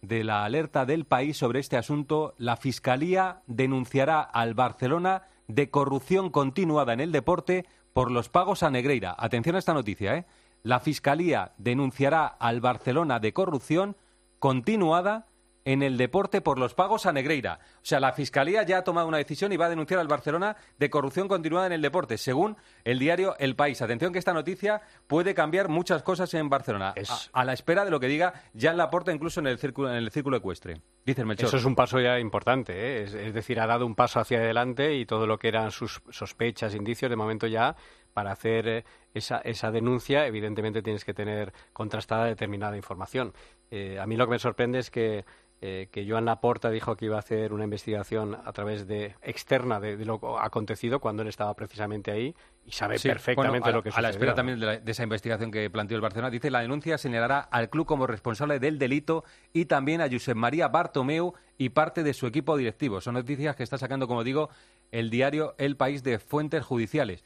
[0.00, 2.34] de la alerta del país sobre este asunto.
[2.38, 8.70] La Fiscalía denunciará al Barcelona de corrupción continuada en el deporte por los pagos a
[8.70, 9.14] Negreira.
[9.18, 10.26] Atención a esta noticia, ¿eh?
[10.62, 13.96] La Fiscalía denunciará al Barcelona de corrupción
[14.38, 15.26] continuada
[15.64, 17.60] en el deporte por los pagos a Negreira.
[17.76, 20.56] O sea, la Fiscalía ya ha tomado una decisión y va a denunciar al Barcelona
[20.78, 23.80] de corrupción continuada en el deporte, según el diario El País.
[23.80, 26.94] Atención que esta noticia puede cambiar muchas cosas en Barcelona,
[27.32, 29.96] a, a la espera de lo que diga Jan Laporta incluso en el círculo, en
[29.96, 30.80] el círculo ecuestre.
[31.04, 31.46] Dice el Melchor.
[31.46, 33.02] Eso es un paso ya importante, ¿eh?
[33.04, 36.02] es, es decir, ha dado un paso hacia adelante y todo lo que eran sus
[36.10, 37.76] sospechas, indicios, de momento ya
[38.12, 38.84] para hacer eh,
[39.14, 43.32] esa, esa denuncia, evidentemente tienes que tener contrastada determinada información.
[43.70, 45.24] Eh, a mí lo que me sorprende es que
[45.64, 49.78] eh, que Joan Laporta dijo que iba a hacer una investigación a través de externa
[49.78, 52.34] de, de lo acontecido cuando él estaba precisamente ahí
[52.66, 54.10] y sabe Sí, perfectamente bueno, a, lo que A la sucedió.
[54.10, 57.38] espera también de, la- de esa investigación que planteó el Barcelona, dice la denuncia señalará
[57.38, 62.12] al club como responsable del delito y también a Josep María Bartomeu y parte de
[62.12, 63.00] su equipo directivo.
[63.00, 64.50] Son noticias que está sacando, como digo,
[64.90, 67.22] el diario El País de fuentes judiciales.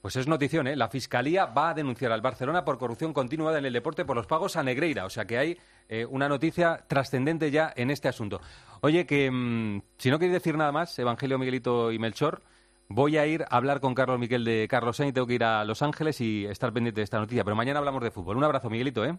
[0.00, 0.76] Pues es notición, ¿eh?
[0.76, 4.26] La Fiscalía va a denunciar al Barcelona por corrupción continuada en el deporte por los
[4.26, 5.04] pagos a Negreira.
[5.04, 5.58] O sea que hay
[5.90, 8.40] eh, una noticia trascendente ya en este asunto.
[8.80, 12.42] Oye, que mm, si no queréis decir nada más, Evangelio, Miguelito y Melchor,
[12.88, 15.12] voy a ir a hablar con Carlos Miquel de Carlos Sainz.
[15.12, 17.44] Tengo que ir a Los Ángeles y estar pendiente de esta noticia.
[17.44, 18.38] Pero mañana hablamos de fútbol.
[18.38, 19.18] Un abrazo, Miguelito, ¿eh?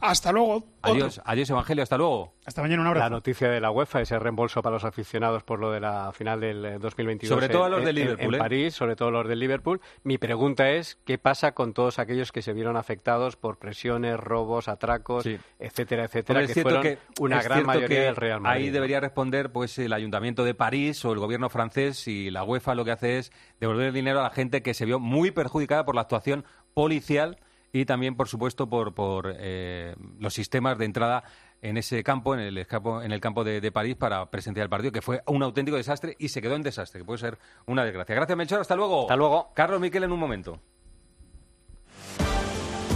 [0.00, 0.64] Hasta luego.
[0.82, 1.82] Adiós, adiós, Evangelio.
[1.82, 2.32] Hasta luego.
[2.46, 3.04] Hasta mañana, un abrazo.
[3.04, 6.40] La noticia de la UEFA, ese reembolso para los aficionados por lo de la final
[6.40, 7.28] del eh, 2022.
[7.36, 8.38] Sobre todo a los en- de en- Liverpool, En, ¿eh?
[8.38, 9.80] París, sobre todo los del Liverpool.
[10.02, 14.68] Mi pregunta es, ¿qué pasa con todos aquellos que se vieron afectados por presiones, robos,
[14.68, 15.26] atracos,
[15.58, 18.62] etcétera, etcétera, que es cierto fueron que, una es gran mayoría que del Real Madrid?
[18.64, 22.74] Ahí debería responder pues el Ayuntamiento de París o el gobierno francés y la UEFA
[22.74, 25.84] lo que hace es devolver el dinero a la gente que se vio muy perjudicada
[25.84, 26.44] por la actuación
[26.74, 27.38] policial
[27.72, 31.24] y también, por supuesto, por, por eh, los sistemas de entrada
[31.62, 34.70] en ese campo, en el campo, en el campo de, de París para presenciar el
[34.70, 37.84] partido, que fue un auténtico desastre y se quedó en desastre, que puede ser una
[37.84, 38.14] desgracia.
[38.14, 38.60] Gracias, Melchor.
[38.60, 39.02] Hasta luego.
[39.02, 39.50] Hasta luego.
[39.54, 40.60] Carlos Miquel en un momento.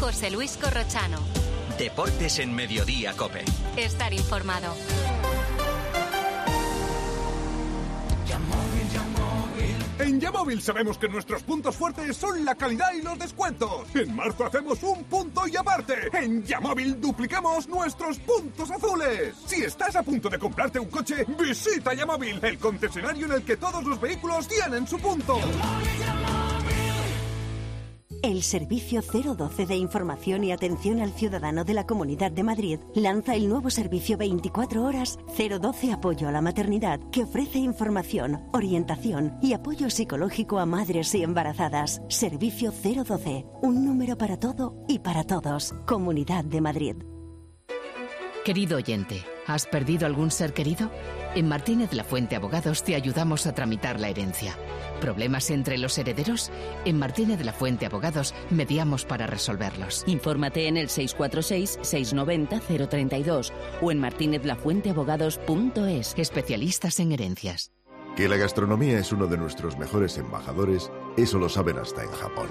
[0.00, 1.18] José Luis Corrochano.
[1.78, 3.44] Deportes en Mediodía, Cope.
[3.76, 4.74] Estar informado.
[10.34, 13.86] En Yamóvil sabemos que nuestros puntos fuertes son la calidad y los descuentos.
[13.94, 15.94] En marzo hacemos un punto y aparte.
[16.12, 19.32] En Yamóvil duplicamos nuestros puntos azules.
[19.46, 23.56] Si estás a punto de comprarte un coche, visita Yamóvil, el concesionario en el que
[23.56, 25.38] todos los vehículos tienen su punto.
[28.24, 33.34] El Servicio 012 de Información y Atención al Ciudadano de la Comunidad de Madrid lanza
[33.34, 39.52] el nuevo servicio 24 horas 012 Apoyo a la Maternidad, que ofrece información, orientación y
[39.52, 42.00] apoyo psicológico a madres y embarazadas.
[42.08, 45.74] Servicio 012, un número para todo y para todos.
[45.86, 46.96] Comunidad de Madrid.
[48.42, 50.90] Querido oyente, ¿has perdido algún ser querido?
[51.34, 54.56] En Martínez La Fuente Abogados te ayudamos a tramitar la herencia.
[55.00, 56.52] ¿Problemas entre los herederos?
[56.84, 60.04] En Martínez La Fuente Abogados mediamos para resolverlos.
[60.06, 63.50] Infórmate en el 646-690-032
[63.82, 66.14] o en martinezlafuenteabogados.es.
[66.16, 67.72] Especialistas en herencias.
[68.16, 72.46] Que la gastronomía es uno de nuestros mejores embajadores, eso lo saben hasta en Japón.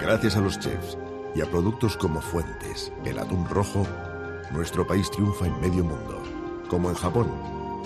[0.00, 0.96] Gracias a los chefs
[1.34, 3.84] y a productos como Fuentes, el atún rojo,
[4.52, 6.22] nuestro país triunfa en medio mundo,
[6.68, 7.59] como en Japón,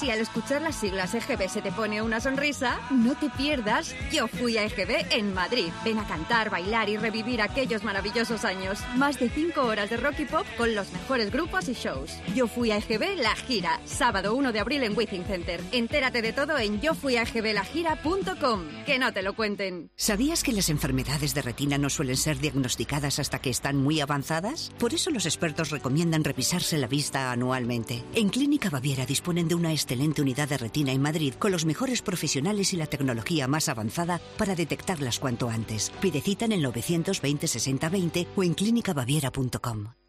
[0.00, 4.28] Si al escuchar las siglas EGB se te pone una sonrisa, no te pierdas Yo
[4.28, 5.68] fui a EGB en Madrid.
[5.84, 8.78] Ven a cantar, bailar y revivir aquellos maravillosos años.
[8.96, 12.18] Más de 5 horas de rock y pop con los mejores grupos y shows.
[12.34, 15.60] Yo fui a EGB La Gira, sábado 1 de abril en Withing Center.
[15.70, 18.62] Entérate de todo en yofuiaegblagira.com.
[18.86, 19.90] Que no te lo cuenten.
[19.96, 24.72] ¿Sabías que las enfermedades de retina no suelen ser diagnosticadas hasta que están muy avanzadas?
[24.78, 28.02] Por eso los expertos recomiendan revisarse la vista anualmente.
[28.14, 32.00] En Clínica Baviera disponen de una excelente unidad de retina en Madrid con los mejores
[32.00, 35.90] profesionales y la tecnología más avanzada para detectarlas cuanto antes.
[36.00, 39.99] Pide cita en el 920 60 20 o en clínicabaviera.com.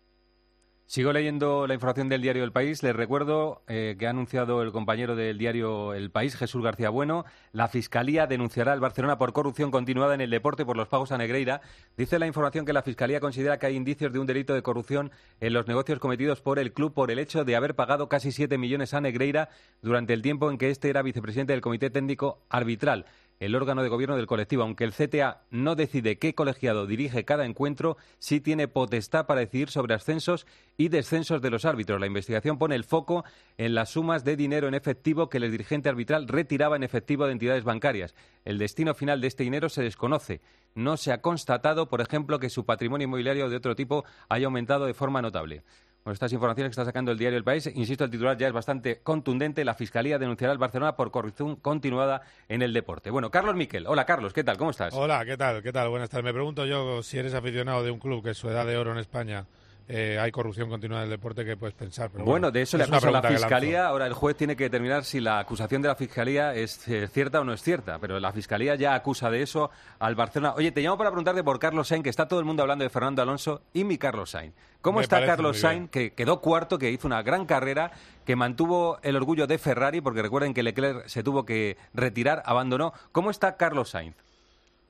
[0.92, 2.84] Sigo leyendo la información del diario El País.
[2.84, 7.24] Les recuerdo eh, que ha anunciado el compañero del diario El País, Jesús García Bueno,
[7.54, 11.18] la Fiscalía denunciará al Barcelona por corrupción continuada en el deporte por los pagos a
[11.18, 11.62] Negreira.
[11.96, 15.12] Dice la información que la Fiscalía considera que hay indicios de un delito de corrupción
[15.40, 18.58] en los negocios cometidos por el club por el hecho de haber pagado casi 7
[18.58, 19.48] millones a Negreira
[19.82, 23.06] durante el tiempo en que este era vicepresidente del Comité Técnico Arbitral
[23.42, 24.62] el órgano de gobierno del colectivo.
[24.64, 29.70] Aunque el CTA no decide qué colegiado dirige cada encuentro, sí tiene potestad para decidir
[29.70, 30.46] sobre ascensos
[30.78, 32.00] y descensos de los árbitros.
[32.00, 33.26] La investigación pone el foco
[33.58, 37.32] en las sumas de dinero en efectivo que el dirigente arbitral retiraba en efectivo de
[37.34, 38.14] entidades bancarias.
[38.46, 40.40] El destino final de este dinero se desconoce.
[40.76, 44.86] No se ha constatado, por ejemplo, que su patrimonio inmobiliario de otro tipo haya aumentado
[44.86, 45.64] de forma notable.
[46.04, 48.54] Bueno, estas informaciones que está sacando el diario El País, insisto, el titular ya es
[48.54, 49.64] bastante contundente.
[49.64, 53.12] La Fiscalía denunciará al Barcelona por corrupción continuada en el deporte.
[53.12, 53.86] Bueno, Carlos Miquel.
[53.86, 54.58] Hola, Carlos, ¿qué tal?
[54.58, 54.96] ¿Cómo estás?
[54.96, 55.62] Hola, ¿qué tal?
[55.62, 55.90] ¿Qué tal?
[55.90, 56.26] Buenas tardes.
[56.26, 58.92] Me pregunto yo si eres aficionado de un club que es su edad de oro
[58.94, 59.46] en España
[59.94, 62.10] eh, hay corrupción continua en el deporte que puedes pensar.
[62.10, 63.88] Pero bueno, bueno, de eso le acusa la pregunta que Fiscalía.
[63.88, 67.42] Ahora el juez tiene que determinar si la acusación de la Fiscalía es eh, cierta
[67.42, 68.00] o no es cierta.
[68.00, 69.70] Pero la Fiscalía ya acusa de eso
[70.00, 70.54] al Barcelona.
[70.56, 72.90] Oye, te llamo para preguntarte por Carlos Sainz, que está todo el mundo hablando de
[72.90, 74.56] Fernando Alonso y mi Carlos Sainz.
[74.80, 77.92] ¿Cómo Me está Carlos Sainz, que quedó cuarto, que hizo una gran carrera,
[78.26, 82.94] que mantuvo el orgullo de Ferrari, porque recuerden que Leclerc se tuvo que retirar, abandonó?
[83.12, 84.16] ¿Cómo está Carlos Sainz?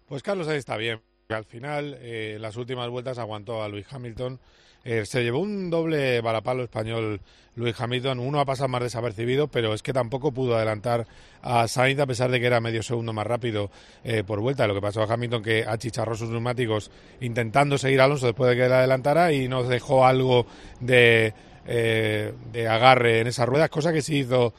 [0.08, 1.02] Pues Carlos ahí está bien.
[1.30, 4.40] Al final, eh, las últimas vueltas aguantó a Luis Hamilton.
[4.84, 7.22] Eh, se llevó un doble balapalo español
[7.56, 8.20] Luis Hamilton.
[8.20, 11.06] Uno ha pasado más desapercibido, pero es que tampoco pudo adelantar
[11.44, 13.70] a Sainz a pesar de que era medio segundo más rápido
[14.04, 14.66] eh, por vuelta.
[14.68, 18.56] Lo que pasó a Hamilton que achicharró sus neumáticos intentando seguir a Alonso después de
[18.56, 20.48] que le adelantara y nos dejó algo
[20.80, 21.34] de,
[21.68, 24.54] eh, de agarre en esas ruedas, cosa que sí hizo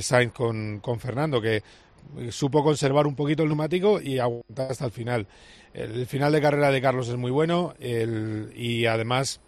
[0.00, 1.62] Sainz con, con Fernando, que
[2.30, 5.26] supo conservar un poquito el neumático y aguantar hasta el final.
[5.72, 9.40] El final de carrera de Carlos es muy bueno el- y además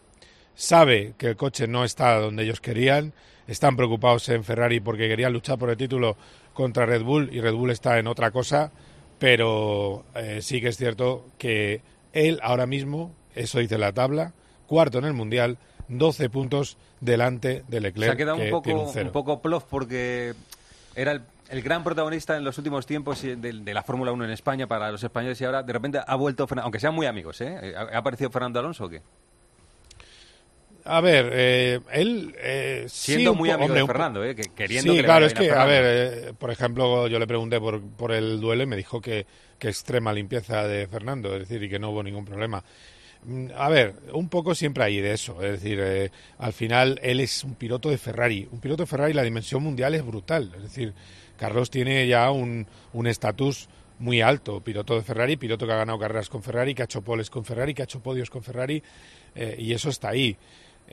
[0.55, 3.13] sabe que el coche no está donde ellos querían.
[3.47, 6.17] Están preocupados en Ferrari porque querían luchar por el título
[6.53, 8.71] contra Red Bull y Red Bull está en otra cosa,
[9.19, 11.83] pero eh, sí que es cierto que
[12.13, 14.33] él ahora mismo, eso dice la tabla,
[14.67, 19.01] cuarto en el Mundial, 12 puntos delante de Leclerc, Se ha quedado que un poco,
[19.01, 20.35] un poco plof porque
[20.95, 24.31] era el, el gran protagonista en los últimos tiempos de, de la Fórmula 1 en
[24.31, 27.75] España para los españoles y ahora de repente ha vuelto, aunque sean muy amigos, ¿eh?
[27.77, 29.03] ¿Ha ha aparecido Fernando Alonso o qué?
[30.85, 32.35] A ver, eh, él...
[32.39, 34.35] eh, Siendo muy amigo hombre, de Fernando, ¿eh?
[34.35, 37.27] Que queriendo sí, que claro, es que, a a ver, eh, por ejemplo, yo le
[37.27, 39.27] pregunté por, por el duelo y me dijo que,
[39.59, 42.65] que extrema limpieza de Fernando, es decir, y que no hubo ningún problema.
[43.25, 47.21] Mm, A ver, un poco siempre hay de eso, es decir, eh, al final él
[47.21, 50.63] es un piloto de Ferrari, un piloto de Ferrari, la dimensión mundial es brutal, es
[50.63, 50.93] decir,
[51.39, 53.69] Carlos tiene ya un un estatus
[54.01, 57.03] muy alto, piloto de Ferrari, piloto que ha ganado carreras con Ferrari, que ha hecho
[57.03, 58.83] poles con Ferrari, que ha hecho podios con Ferrari,
[59.37, 60.37] eh, y eso está ahí.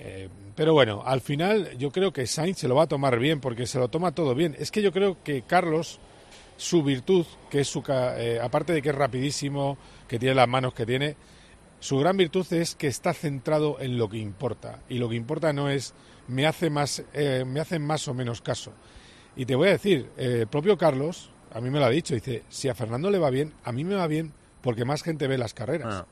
[0.02, 3.39] Eh, pero bueno, al final yo creo que Sainz se lo va a tomar bien
[3.39, 4.56] porque se lo toma todo bien.
[4.60, 6.00] Es que yo creo que Carlos,
[6.58, 9.78] su virtud, que es su, eh, aparte de que es rapidísimo,
[10.08, 11.16] que tiene las manos que tiene,
[11.80, 14.80] su gran virtud es que está centrado en lo que importa.
[14.89, 15.93] Y lo que importa no es
[16.28, 18.74] me hace más, eh, me hacen más o menos caso.
[19.36, 22.14] Y te voy a decir, eh, el propio Carlos, a mí me lo ha dicho,
[22.14, 25.28] dice, si a Fernando le va bien, a mí me va bien porque más gente
[25.28, 26.04] ve las carreras.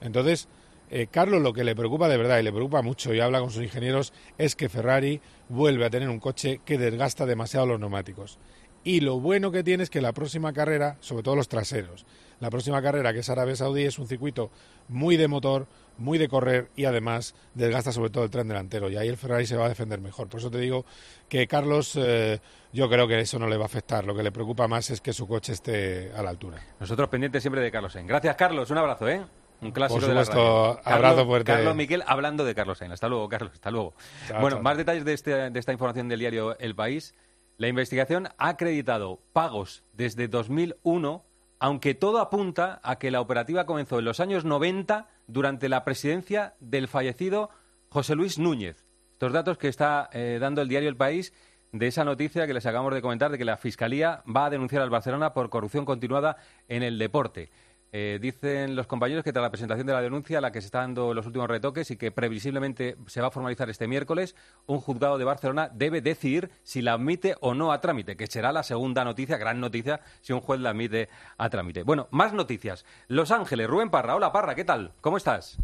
[0.00, 0.48] Entonces,
[0.90, 3.50] eh, Carlos lo que le preocupa de verdad y le preocupa mucho y habla con
[3.50, 8.38] sus ingenieros es que Ferrari vuelve a tener un coche que desgasta demasiado los neumáticos.
[8.84, 12.06] Y lo bueno que tiene es que la próxima carrera, sobre todo los traseros,
[12.38, 14.52] la próxima carrera que es Arabia Saudí es un circuito
[14.88, 15.66] muy de motor,
[15.98, 19.44] muy de correr y además desgasta sobre todo el tren delantero y ahí el Ferrari
[19.44, 20.28] se va a defender mejor.
[20.28, 20.84] Por eso te digo
[21.28, 22.38] que Carlos eh,
[22.72, 24.04] yo creo que eso no le va a afectar.
[24.04, 26.62] Lo que le preocupa más es que su coche esté a la altura.
[26.78, 27.96] Nosotros pendientes siempre de Carlos.
[28.04, 28.70] Gracias, Carlos.
[28.70, 29.24] Un abrazo, ¿eh?
[29.62, 30.80] Un clásico Por de la radio.
[30.84, 31.52] Carlos- fuerte.
[31.52, 32.92] Carlos Miquel hablando de Carlos Sainz.
[32.94, 33.52] Hasta luego, Carlos.
[33.54, 33.94] Hasta luego.
[34.28, 34.62] Chao, bueno, chao.
[34.62, 37.14] más detalles de, este- de esta información del diario El País.
[37.58, 41.24] La investigación ha acreditado pagos desde 2001,
[41.58, 46.54] aunque todo apunta a que la operativa comenzó en los años 90 durante la presidencia
[46.60, 47.48] del fallecido
[47.88, 48.84] José Luis Núñez.
[49.12, 51.32] Estos datos que está eh, dando el diario El País
[51.72, 54.82] de esa noticia que les acabamos de comentar de que la Fiscalía va a denunciar
[54.82, 56.36] al Barcelona por corrupción continuada
[56.68, 57.50] en el deporte.
[57.92, 60.66] Eh, dicen los compañeros que tras la presentación de la denuncia, a la que se
[60.66, 64.34] están dando los últimos retoques y que previsiblemente se va a formalizar este miércoles,
[64.66, 68.52] un juzgado de Barcelona debe decidir si la admite o no a trámite, que será
[68.52, 71.08] la segunda noticia, gran noticia, si un juez la admite
[71.38, 71.84] a trámite.
[71.84, 72.84] Bueno, más noticias.
[73.08, 74.16] Los Ángeles, Rubén Parra.
[74.16, 74.92] Hola Parra, ¿qué tal?
[75.00, 75.58] ¿Cómo estás?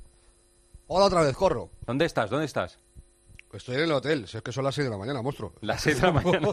[0.86, 1.70] Hola otra vez, corro.
[1.86, 2.30] ¿Dónde estás?
[2.30, 2.78] ¿Dónde estás?
[3.52, 5.52] Estoy en el hotel, si es que son las 6 de la mañana, monstruo.
[5.60, 6.48] Las 6 de la mañana.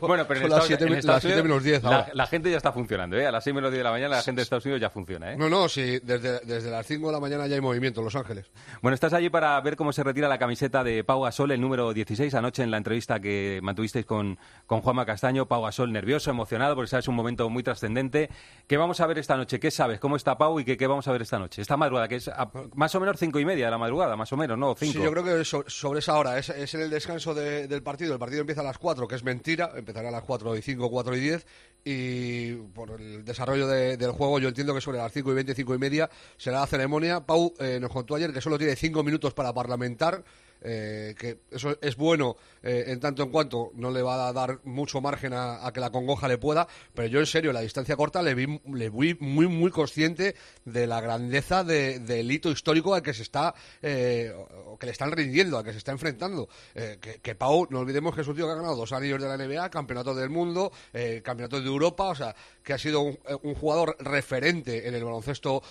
[0.00, 1.88] bueno, pero en son las Estados- 7, en las Estados 7 Unidos, menos 10 la,
[1.88, 2.08] ahora.
[2.14, 3.26] la gente ya está funcionando, ¿eh?
[3.26, 5.32] A las 6 menos 10 de la mañana la gente de Estados Unidos ya funciona,
[5.32, 5.36] ¿eh?
[5.36, 8.16] No, no, sí, desde, desde las 5 de la mañana ya hay movimiento en Los
[8.16, 8.46] Ángeles.
[8.80, 11.92] Bueno, estás allí para ver cómo se retira la camiseta de Pau Gasol, el número
[11.92, 15.46] 16, anoche en la entrevista que mantuvisteis con, con Juanma Castaño.
[15.46, 18.30] Pau Gasol nervioso, emocionado, porque sabes, un momento muy trascendente.
[18.66, 19.60] ¿Qué vamos a ver esta noche?
[19.60, 20.00] ¿Qué sabes?
[20.00, 21.60] ¿Cómo está Pau y qué, qué vamos a ver esta noche?
[21.60, 24.32] Esta madrugada, que es a- más o menos cinco y media de la madrugada, más
[24.32, 24.74] o menos, ¿no?
[24.74, 24.92] Cinco.
[24.94, 28.12] Sí, yo creo que so- sobre esa hora, es, en el descanso de- del partido.
[28.12, 30.90] El partido empieza a las 4, que es mentira, empezará a las 4 y 5,
[30.90, 31.46] 4 y 10.
[31.84, 35.54] Y por el desarrollo de- del juego, yo entiendo que sobre las 5 y 20,
[35.54, 37.20] 5 y media será la ceremonia.
[37.26, 40.24] Pau eh, nos contó ayer que solo tiene 5 minutos para parlamentar.
[40.64, 44.60] Eh, que eso es bueno eh, en tanto en cuanto no le va a dar
[44.64, 48.22] mucho margen a, que la congoja le pueda, pero yo en serio, la distancia corta
[48.22, 50.34] le vi, le vi muy, muy consciente
[50.64, 54.32] de la grandeza de- del hito histórico al que se está, eh,
[54.66, 56.48] o- que le están rindiendo, al que se está enfrentando.
[56.74, 59.28] Eh, que, Pau, no olvidemos que es un tío que ha ganado dos anillos de
[59.28, 63.18] la NBA, campeonato del mundo, eh, campeonato de Europa, o sea, que ha sido un,
[63.54, 65.62] jugador referente en el baloncesto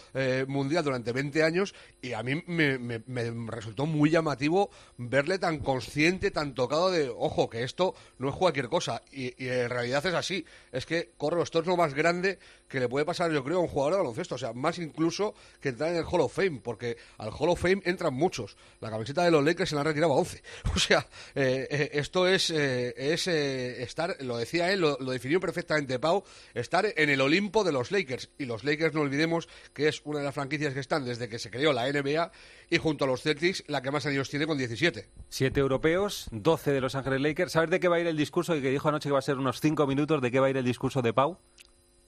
[0.48, 5.60] mundial durante 20 años y a mí me, me- me resultó muy llamativo verle tan
[5.60, 9.02] consciente, tan tocado de, ojo, que esto no es cualquier cosa.
[9.12, 10.46] Y, en realidad es así.
[10.72, 13.68] Es que, corre, esto es más grande que le puede pasar, yo creo, a un
[13.68, 14.36] jugador de baloncesto.
[14.36, 17.62] O sea, más incluso que entrar en el Hall of Fame, porque al Hall of
[17.62, 18.58] Fame entran muchos.
[18.80, 20.44] La camiseta de los Lakers se la han retirado a 11.
[20.76, 25.12] O sea, eh, eh, esto es, eh, es eh, estar, lo decía él, lo, lo
[25.12, 26.24] definió perfectamente Pau,
[26.54, 28.30] estar en el Olimpo de los Lakers.
[28.38, 31.40] Y los Lakers, no olvidemos que es una de las franquicias que están desde que
[31.40, 32.32] se creó la NBA
[32.74, 35.08] y junto a los Celtics, la que más años tiene con 17.
[35.30, 37.52] Siete europeos, 12 de Los Ángeles Lakers.
[37.52, 38.56] ¿Sabes de qué va a ir el discurso?
[38.56, 40.20] Y que dijo anoche que va a ser unos cinco minutos.
[40.24, 41.38] ¿De qué va a ir el discurso de Pau?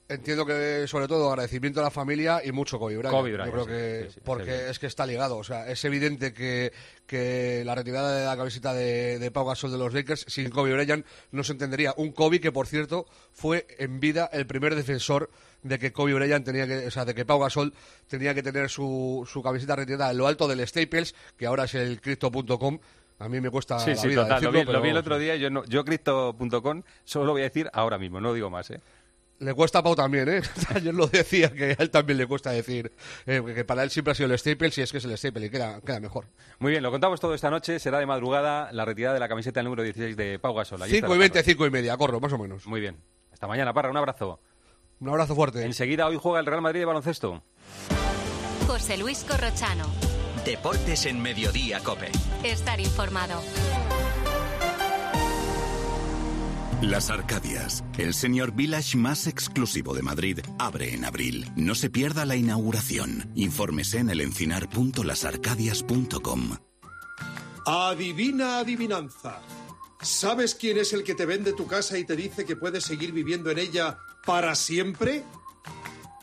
[0.08, 3.16] Entiendo que sobre todo agradecimiento a la familia y mucho Kobe Bryant.
[3.16, 5.84] Kobe Bryant, Yo creo que sí, sí, porque es que está ligado, o sea, es
[5.84, 6.72] evidente que,
[7.06, 10.72] que la retirada de la camiseta de, de Pau Gasol de los Lakers sin Kobe
[10.72, 11.92] Bryant no se entendería.
[11.96, 15.30] Un Kobe que por cierto fue en vida el primer defensor
[15.68, 17.72] de que Kobe Bryant tenía que, o sea, de que Pau Gasol
[18.08, 21.74] tenía que tener su, su camiseta retirada en lo alto del Staples, que ahora es
[21.74, 22.78] el crypto.com.
[23.18, 24.42] A mí me cuesta Sí, la sí, vida total.
[24.44, 25.36] Lo vi, decirlo, lo vi el pero- otro día.
[25.36, 28.80] Yo, no, yo Crypto.com solo lo voy a decir ahora mismo, no digo más, ¿eh?
[29.38, 30.40] Le cuesta a Pau también, ¿eh?
[30.74, 32.92] Ayer lo decía, que a él también le cuesta decir
[33.26, 35.46] eh, que para él siempre ha sido el Staples y es que es el Staple
[35.46, 36.26] y queda, queda mejor.
[36.58, 37.78] Muy bien, lo contamos todo esta noche.
[37.78, 40.80] Será de madrugada la retirada de la camiseta número 16 de Pau Gasol.
[40.82, 41.44] Allí 5 y estará 20, Parra.
[41.44, 42.66] 5 y media, corro, más o menos.
[42.66, 42.96] Muy bien.
[43.30, 43.90] Hasta mañana, Parra.
[43.90, 44.40] Un abrazo.
[45.00, 45.64] Un abrazo fuerte.
[45.64, 47.42] Enseguida hoy juega el Real Madrid de baloncesto.
[48.66, 49.84] José Luis Corrochano.
[50.44, 52.10] Deportes en Mediodía, Cope.
[52.44, 53.42] Estar informado.
[56.82, 61.50] Las Arcadias, el senior village más exclusivo de Madrid, abre en abril.
[61.56, 63.32] No se pierda la inauguración.
[63.34, 66.58] Infórmese en elencinar.lasarcadias.com.
[67.66, 69.40] Adivina adivinanza.
[70.02, 73.12] ¿Sabes quién es el que te vende tu casa y te dice que puedes seguir
[73.12, 75.22] viviendo en ella para siempre?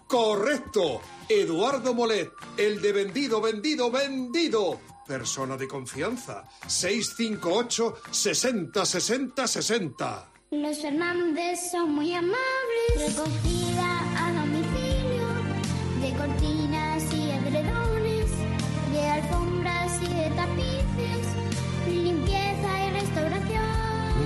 [0.07, 1.01] Correcto.
[1.27, 4.79] Eduardo Molet, el de vendido, vendido, vendido.
[5.07, 6.43] Persona de confianza.
[6.67, 10.29] 658 60 60 60.
[10.51, 13.15] Los Fernández son muy amables.
[13.15, 13.92] Recogida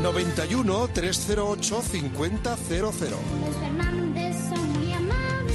[0.08, 2.40] 91 308 5000.
[2.80, 5.54] Los Fernández son muy amables.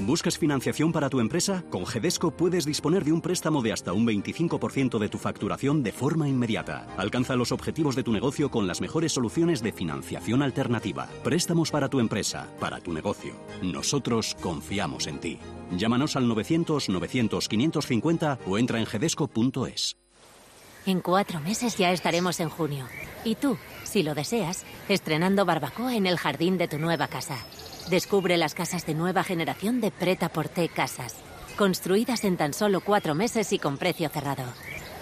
[0.00, 1.64] ¿Buscas financiación para tu empresa?
[1.70, 5.92] Con Gedesco puedes disponer de un préstamo de hasta un 25% de tu facturación de
[5.92, 6.86] forma inmediata.
[6.98, 11.08] Alcanza los objetivos de tu negocio con las mejores soluciones de financiación alternativa.
[11.24, 13.32] Préstamos para tu empresa, para tu negocio.
[13.62, 15.38] Nosotros confiamos en ti.
[15.74, 19.96] Llámanos al 900-900-550 o entra en gedesco.es.
[20.88, 22.86] En cuatro meses ya estaremos en junio.
[23.22, 27.36] Y tú, si lo deseas, estrenando barbacoa en el jardín de tu nueva casa.
[27.90, 31.16] Descubre las casas de nueva generación de Preta Porté Casas.
[31.58, 34.44] Construidas en tan solo cuatro meses y con precio cerrado.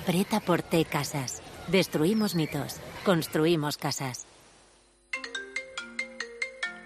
[0.07, 1.41] Preta Porté Casas.
[1.68, 2.78] Destruimos mitos.
[3.05, 4.26] Construimos casas.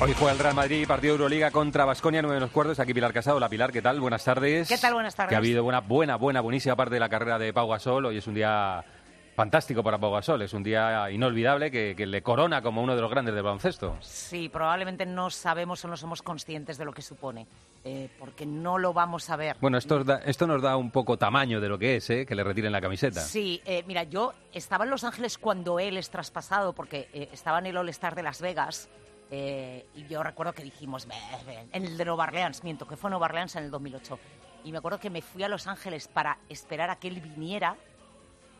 [0.00, 2.78] Hoy juega el Real Madrid, partido de Euroliga contra Basconia, nueve menos cuartos.
[2.78, 3.40] Aquí Pilar Casado.
[3.40, 3.98] La Pilar, ¿qué tal?
[4.00, 4.68] Buenas tardes.
[4.68, 4.94] ¿Qué tal?
[4.94, 5.30] Buenas tardes.
[5.30, 8.06] Que ha habido una buena, buena, buenísima parte de la carrera de Pau Gasol.
[8.06, 8.84] Hoy es un día
[9.34, 10.42] fantástico para Pau Gasol.
[10.42, 13.96] Es un día inolvidable que, que le corona como uno de los grandes del baloncesto.
[14.00, 17.48] Sí, probablemente no sabemos o no somos conscientes de lo que supone,
[17.84, 19.56] eh, porque no lo vamos a ver.
[19.60, 22.24] Bueno, esto, da- esto nos da un poco tamaño de lo que es, ¿eh?
[22.24, 23.20] que le retiren la camiseta.
[23.20, 27.58] Sí, eh, mira, yo estaba en Los Ángeles cuando él es traspasado, porque eh, estaba
[27.58, 28.88] en el All-Star de Las Vegas,
[29.30, 31.06] eh, y yo recuerdo que dijimos,
[31.72, 34.18] en el de Nueva Orleans, miento, que fue Nueva Orleans en el 2008.
[34.64, 37.76] Y me acuerdo que me fui a Los Ángeles para esperar a que él viniera,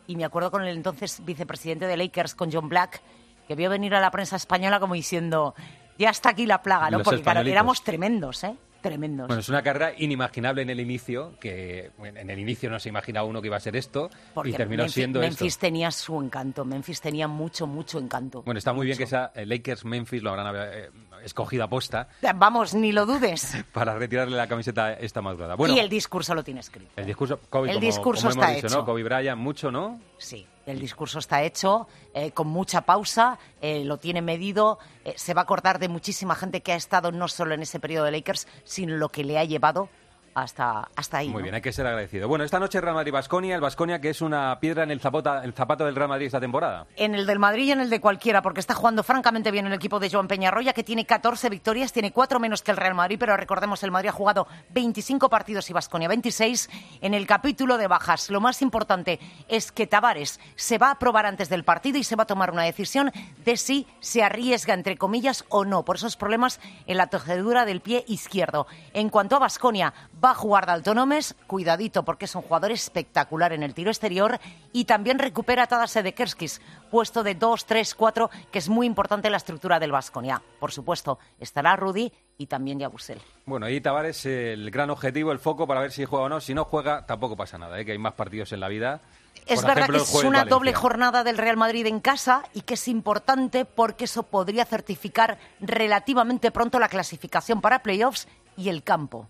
[0.07, 3.03] y me acuerdo con el entonces vicepresidente de Lakers, con John Black,
[3.47, 5.55] que vio venir a la prensa española como diciendo,
[5.99, 6.99] ya está aquí la plaga, ¿no?
[6.99, 8.55] Los Porque claro, éramos tremendos, ¿eh?
[8.89, 9.27] Tremendos.
[9.29, 13.27] Bueno, es una carrera inimaginable en el inicio, que en el inicio no se imaginaba
[13.27, 15.61] uno que iba a ser esto Porque y terminó Memphis, siendo Memphis esto.
[15.61, 18.43] tenía su encanto, Memphis tenía mucho, mucho encanto.
[18.43, 20.91] Bueno, está muy bien que sea eh, Lakers-Memphis, lo habrán eh,
[21.25, 23.57] escogido a posta Vamos, ni lo dudes.
[23.73, 25.55] para retirarle la camiseta esta madrugada.
[25.55, 26.91] Bueno, y el discurso lo tiene escrito.
[26.97, 28.77] el discurso, Kobe, el como, discurso como hemos está dicho, hecho.
[28.79, 28.85] ¿no?
[28.85, 30.01] Kobe Bryant, mucho, ¿no?
[30.19, 35.35] Sí, el discurso está hecho eh, con mucha pausa, eh, lo tiene medido, eh, se
[35.35, 38.13] va a acordar de muchísima gente que ha estado no solo en ese periodo de
[38.13, 39.89] Lakers, sino lo que le ha llevado
[40.35, 41.29] hasta, hasta ahí.
[41.29, 41.43] Muy ¿no?
[41.45, 42.29] bien, hay que ser agradecido.
[42.29, 45.53] Bueno, esta noche Real Madrid-Basconia, el Basconia que es una piedra en el, zapota- el
[45.53, 46.87] zapato del Real Madrid esta temporada.
[46.97, 49.73] En el del Madrid y en el de cualquiera, porque está jugando francamente bien el
[49.73, 53.17] equipo de Joan Peñarroya, que tiene 14 victorias, tiene 4 menos que el Real Madrid,
[53.19, 56.69] pero recordemos, el Madrid ha jugado 25 partidos y Vasconia 26
[57.01, 58.31] en el capítulo de bajas.
[58.31, 59.19] Lo más importante
[59.49, 62.51] es que Tavares se va a probar antes del partido y se va a tomar
[62.51, 63.11] una decisión
[63.45, 67.81] de si se arriesga, entre comillas, o no, por esos problemas en la torcedura del
[67.81, 68.67] pie izquierdo.
[68.93, 73.53] En cuanto a Vasconia, va a jugar de autónomes, cuidadito porque es un jugador espectacular
[73.53, 74.39] en el tiro exterior
[74.73, 76.61] y también recupera a Tadase de Kerskis,
[76.91, 80.43] puesto de 2, 3, 4, que es muy importante en la estructura del Vasconia.
[80.59, 83.21] Por supuesto, estará Rudy y también Yabusel.
[83.47, 86.41] Bueno, ahí Tavares el gran objetivo, el foco para ver si juega o no.
[86.41, 87.85] Si no juega, tampoco pasa nada, ¿eh?
[87.85, 89.01] que hay más partidos en la vida.
[89.47, 92.63] Es Por verdad ejemplo, que es una doble jornada del Real Madrid en casa y
[92.63, 98.83] que es importante porque eso podría certificar relativamente pronto la clasificación para playoffs y el
[98.83, 99.27] campo.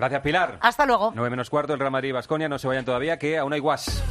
[0.00, 0.56] Gracias, Pilar.
[0.60, 1.12] Hasta luego.
[1.14, 2.48] 9 menos cuarto, el Real Madrid y Basconia.
[2.48, 4.02] No se vayan todavía, que aún hay guas.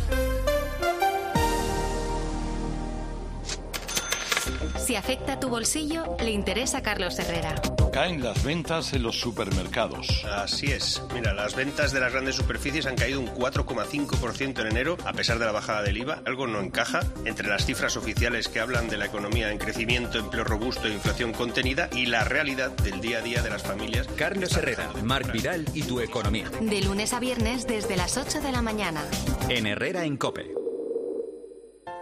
[4.90, 7.54] Si afecta tu bolsillo, le interesa a Carlos Herrera.
[7.94, 10.26] Caen las ventas en los supermercados.
[10.26, 11.04] Así es.
[11.14, 15.38] Mira, las ventas de las grandes superficies han caído un 4,5% en enero, a pesar
[15.38, 16.24] de la bajada del IVA.
[16.26, 20.44] Algo no encaja entre las cifras oficiales que hablan de la economía en crecimiento, empleo
[20.44, 24.08] robusto e inflación contenida y la realidad del día a día de las familias.
[24.16, 26.50] Carlos Herrera, Marc Vidal y tu economía.
[26.62, 29.04] De lunes a viernes desde las 8 de la mañana.
[29.50, 30.60] En Herrera en Cope.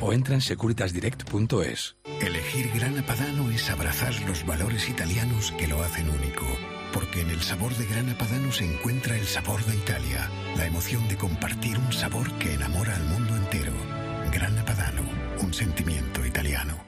[0.00, 1.96] o entra en securitasdirect.es.
[2.20, 6.46] Elegir Grana Padano es abrazar los valores italianos que lo hacen único.
[6.92, 11.06] Porque en el sabor de Grana Padano se encuentra el sabor de Italia, la emoción
[11.08, 13.72] de compartir un sabor que enamora al mundo entero.
[14.32, 15.02] Grana Padano,
[15.40, 16.87] un sentimiento italiano.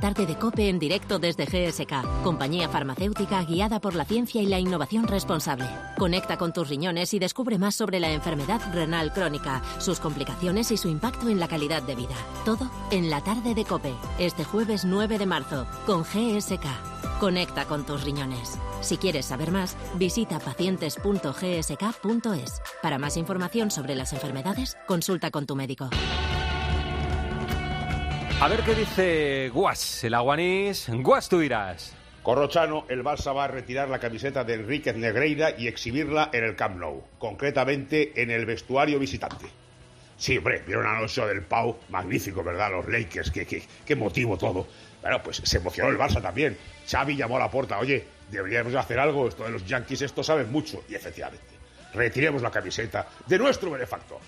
[0.00, 4.58] tarde de COPE en directo desde GSK, compañía farmacéutica guiada por la ciencia y la
[4.58, 5.66] innovación responsable.
[5.98, 10.76] Conecta con tus riñones y descubre más sobre la enfermedad renal crónica, sus complicaciones y
[10.76, 12.14] su impacto en la calidad de vida.
[12.44, 16.66] Todo en la tarde de COPE, este jueves 9 de marzo, con GSK.
[17.20, 18.58] Conecta con tus riñones.
[18.80, 22.62] Si quieres saber más, visita pacientes.gsk.es.
[22.82, 25.88] Para más información sobre las enfermedades, consulta con tu médico.
[28.42, 30.88] A ver qué dice Guas, el aguanís.
[30.88, 31.94] Guas, tú dirás.
[32.24, 36.56] Corrochano, el Barça va a retirar la camiseta de Enríquez Negreira y exhibirla en el
[36.56, 39.46] Camp Nou, concretamente en el vestuario visitante.
[40.16, 42.72] Sí, hombre, vieron Alonso del Pau, magnífico, ¿verdad?
[42.72, 44.66] Los Lakers, qué, qué, qué motivo todo.
[45.00, 46.58] Bueno, pues se emocionó el Barça también.
[46.90, 50.50] Xavi llamó a la puerta, oye, deberíamos hacer algo, esto de los Yankees, esto saben
[50.50, 50.82] mucho.
[50.88, 51.46] Y efectivamente,
[51.94, 54.18] retiremos la camiseta de nuestro benefactor.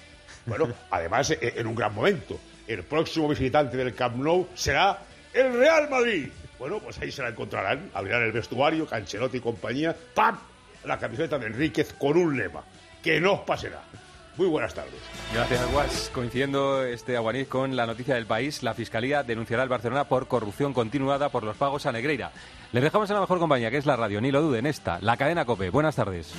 [0.47, 4.99] Bueno, además, e- en un gran momento, el próximo visitante del Camp Nou será
[5.33, 6.29] el Real Madrid.
[6.59, 10.39] Bueno, pues ahí se la encontrarán, abrirán el vestuario, Canchelotti y compañía, ¡pam!
[10.85, 12.63] La camiseta de Enríquez con un lema,
[13.03, 13.83] que no pasará.
[14.37, 14.95] Muy buenas tardes.
[15.33, 16.11] Gracias, Guas.
[16.13, 20.73] Coincidiendo este aguanís con la noticia del país, la Fiscalía denunciará al Barcelona por corrupción
[20.75, 22.33] continuada por los pagos a Negreira.
[22.73, 25.17] Les dejamos en la mejor compañía, que es la radio, ni lo duden, esta, la
[25.17, 25.71] cadena COPE.
[25.71, 26.35] Buenas tardes.